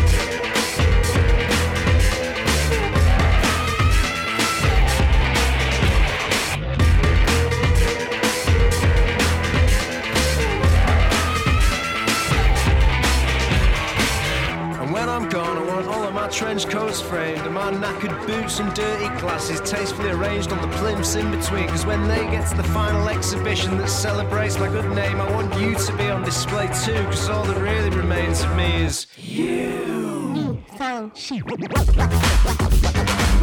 Trench 16.33 16.66
coats 16.66 17.01
framed 17.01 17.43
and 17.43 17.55
my 17.55 17.70
knackered 17.70 18.26
boots 18.26 18.59
and 18.59 18.72
dirty 18.74 19.07
glasses 19.20 19.61
tastefully 19.61 20.11
arranged 20.11 20.51
on 20.51 20.62
the 20.62 20.76
plimps 20.78 21.14
in 21.14 21.30
between. 21.30 21.68
Cause 21.68 21.85
when 21.85 22.09
they 22.09 22.24
get 22.30 22.49
to 22.51 22.57
the 22.57 22.64
final 22.64 23.07
exhibition 23.09 23.76
that 23.78 23.89
celebrates 23.89 24.59
my 24.59 24.68
good 24.68 24.91
name, 24.95 25.20
I 25.20 25.30
want 25.30 25.55
you 25.61 25.74
to 25.74 25.97
be 25.97 26.09
on 26.09 26.22
display 26.22 26.68
too. 26.85 27.05
Cause 27.05 27.28
all 27.28 27.45
that 27.45 27.61
really 27.61 27.91
remains 27.91 28.43
of 28.43 28.57
me 28.57 28.83
is 28.83 29.07
you. 29.18 30.59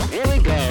Here 0.09 0.27
we 0.27 0.39
go. 0.39 0.69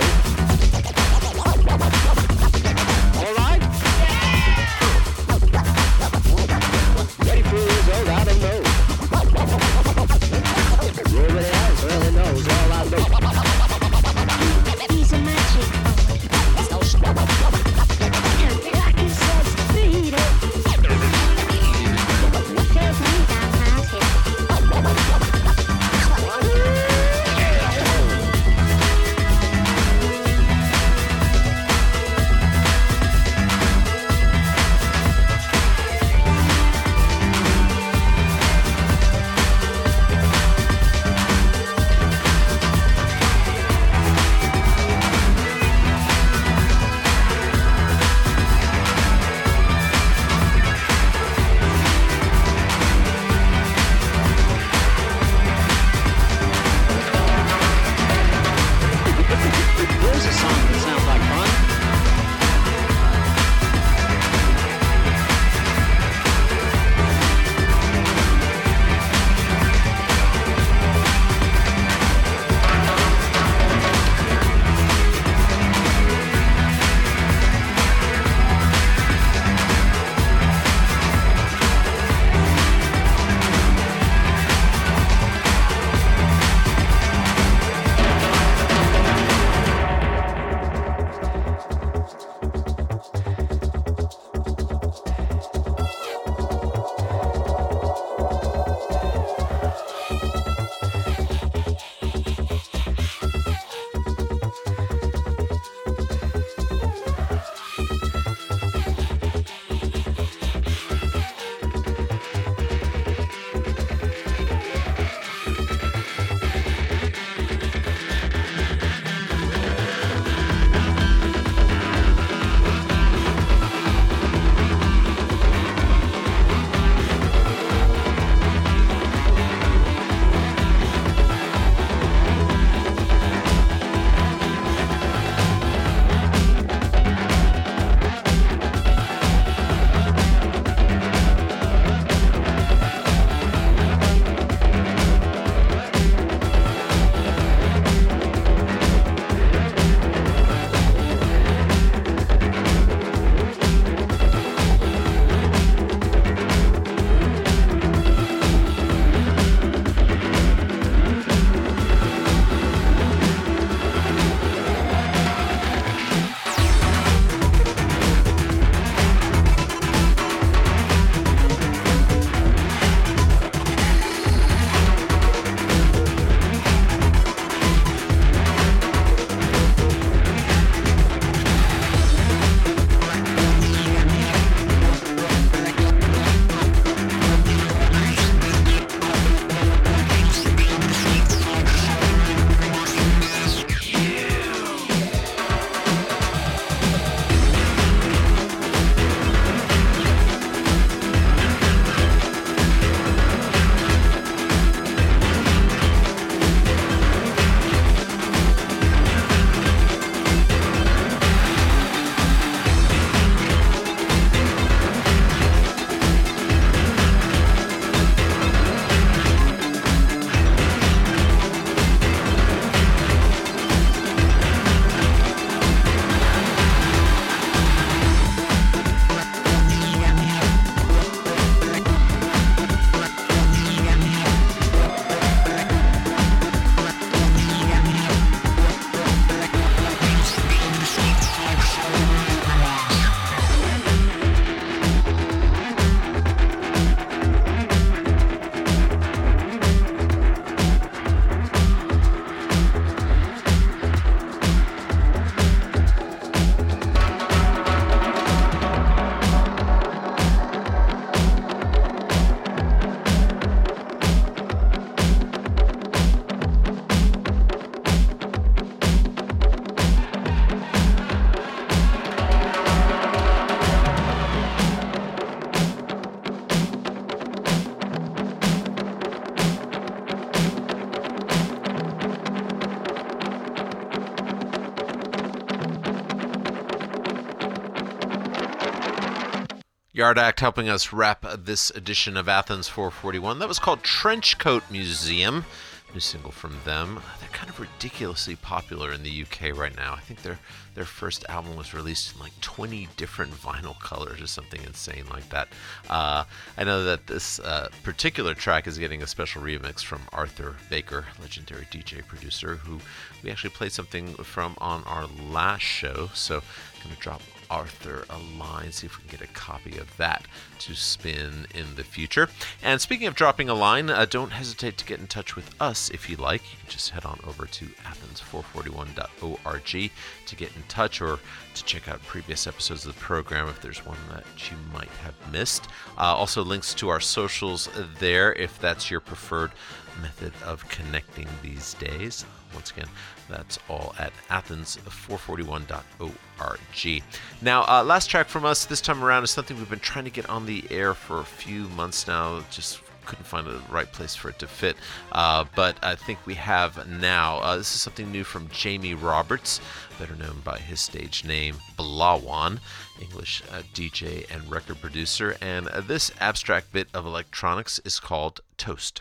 Yard 289.99 290.17
Act 290.17 290.39
helping 290.39 290.69
us 290.69 290.93
wrap 290.93 291.27
this 291.37 291.71
edition 291.71 292.17
of 292.17 292.29
Athens 292.29 292.69
441. 292.69 293.41
That 293.41 293.49
was 293.49 293.59
called 293.59 293.83
Trenchcoat 293.83 294.71
Museum. 294.71 295.45
New 295.93 295.99
single 295.99 296.31
from 296.31 296.61
them. 296.65 297.01
They're 297.19 297.29
kind 297.31 297.51
of 297.51 297.59
ridiculously 297.59 298.37
popular 298.37 298.93
in 298.93 299.03
the 299.03 299.23
UK 299.23 299.59
right 299.59 299.75
now. 299.75 299.98
I 300.09 300.11
think 300.15 300.23
their 300.23 300.39
their 300.75 300.87
first 300.87 301.27
album 301.29 301.55
was 301.55 301.75
released 301.75 302.15
in 302.15 302.21
like 302.21 302.33
20 302.41 302.89
different 302.97 303.35
vinyl 303.35 303.79
colors 303.79 304.23
or 304.23 304.27
something 304.27 304.63
insane 304.63 305.05
like 305.11 305.29
that. 305.29 305.49
Uh, 305.91 306.25
I 306.57 306.65
know 306.65 306.83
that 306.85 307.09
this 307.09 307.39
uh, 307.41 307.69
particular 307.83 308.33
track 308.33 308.67
is 308.67 308.79
getting 308.79 309.03
a 309.03 309.07
special 309.07 309.43
remix 309.43 309.85
from 309.85 310.01
Arthur 310.11 310.57
Baker, 310.71 311.05
legendary 311.21 311.67
DJ 311.67 312.07
producer, 312.07 312.57
who 312.57 312.81
we 313.23 313.31
actually 313.31 313.51
played 313.51 313.73
something 313.73 314.15
from 314.15 314.57
on 314.63 314.83
our 314.85 315.07
last 315.31 315.61
show. 315.61 316.09
So, 316.15 316.37
I'm 316.37 316.85
gonna 316.85 317.01
drop 317.01 317.21
Arthur 317.51 318.05
a 318.11 318.19
line, 318.39 318.73
see 318.73 318.87
if 318.87 318.99
we 318.99 319.09
can 319.09 319.19
get 319.19 319.29
a 319.29 319.33
copy 319.33 319.79
of 319.79 319.97
that 319.97 320.27
to 320.61 320.75
spin 320.75 321.47
in 321.55 321.75
the 321.77 321.85
future. 321.85 322.29
And 322.63 322.81
speaking 322.81 323.07
of 323.07 323.15
dropping 323.15 323.49
a 323.49 323.55
line, 323.55 323.91
uh, 323.91 324.05
don't 324.05 324.33
hesitate 324.33 324.77
to 324.79 324.85
get 324.85 324.99
in 325.01 325.07
touch 325.07 325.37
with 325.37 325.55
us 325.61 325.91
if 325.91 326.11
you 326.11 326.17
like. 326.17 326.43
You 326.53 326.59
can 326.61 326.71
just 326.71 326.91
head 326.91 327.05
on 327.05 327.21
over 327.27 327.47
to 327.47 327.67
athens441.org 327.67 329.91
to 330.27 330.37
get 330.37 330.55
in 330.57 330.63
touch 330.65 331.01
or 331.01 331.19
to 331.55 331.65
check 331.65 331.89
out 331.89 332.03
previous 332.05 332.47
episodes 332.47 332.87
of 332.87 332.95
the 332.95 333.01
program 333.01 333.49
if 333.49 333.61
there's 333.61 333.85
one 333.85 333.99
that 334.11 334.25
you 334.51 334.57
might 334.73 334.91
have 335.03 335.15
missed. 335.33 335.69
Uh, 335.97 336.15
also, 336.15 336.43
links 336.43 336.75
to 336.75 336.89
our 336.89 337.01
socials 337.01 337.69
there 337.99 338.33
if 338.35 338.59
that's 338.61 338.91
your 338.91 339.01
preferred 339.01 339.53
method 340.01 340.33
of 340.45 340.69
connecting 340.69 341.29
these 341.43 341.75
days. 341.75 342.25
Once 342.55 342.71
again, 342.71 342.89
that's 343.29 343.59
all 343.69 343.95
at 343.99 344.13
athens441.org. 344.31 347.03
Now, 347.43 347.65
uh, 347.69 347.85
last 347.85 348.09
track 348.09 348.29
from 348.29 348.45
us 348.45 348.65
this 348.65 348.81
time 348.81 349.05
around 349.05 349.25
is 349.25 349.31
something 349.31 349.59
we've 349.59 349.69
been 349.69 349.81
trying 349.81 350.05
to 350.05 350.11
get 350.11 350.29
on 350.29 350.47
the 350.47 350.65
air 350.71 350.95
for 350.95 351.21
a 351.21 351.25
few 351.25 351.69
months 351.71 352.07
now. 352.07 352.45
Just 352.51 352.81
couldn't 353.09 353.25
find 353.25 353.47
the 353.47 353.61
right 353.71 353.91
place 353.91 354.15
for 354.15 354.29
it 354.29 354.39
to 354.39 354.47
fit, 354.47 354.77
uh, 355.13 355.45
but 355.57 355.77
I 355.83 355.95
think 355.95 356.19
we 356.27 356.35
have 356.35 356.87
now. 356.89 357.39
Uh, 357.39 357.57
this 357.57 357.75
is 357.75 357.81
something 357.81 358.13
new 358.13 358.23
from 358.23 358.49
Jamie 358.53 358.95
Roberts, 358.95 359.61
better 359.99 360.15
known 360.15 360.41
by 360.45 360.59
his 360.59 360.81
stage 360.81 361.25
name 361.25 361.57
Blawan, 361.77 362.61
English 363.01 363.43
uh, 363.51 363.63
DJ 363.75 364.31
and 364.31 364.49
record 364.51 364.81
producer. 364.81 365.37
And 365.41 365.69
uh, 365.69 365.81
this 365.81 366.13
abstract 366.21 366.73
bit 366.73 366.89
of 366.93 367.07
electronics 367.07 367.81
is 367.85 367.99
called 367.99 368.41
Toast. 368.59 369.01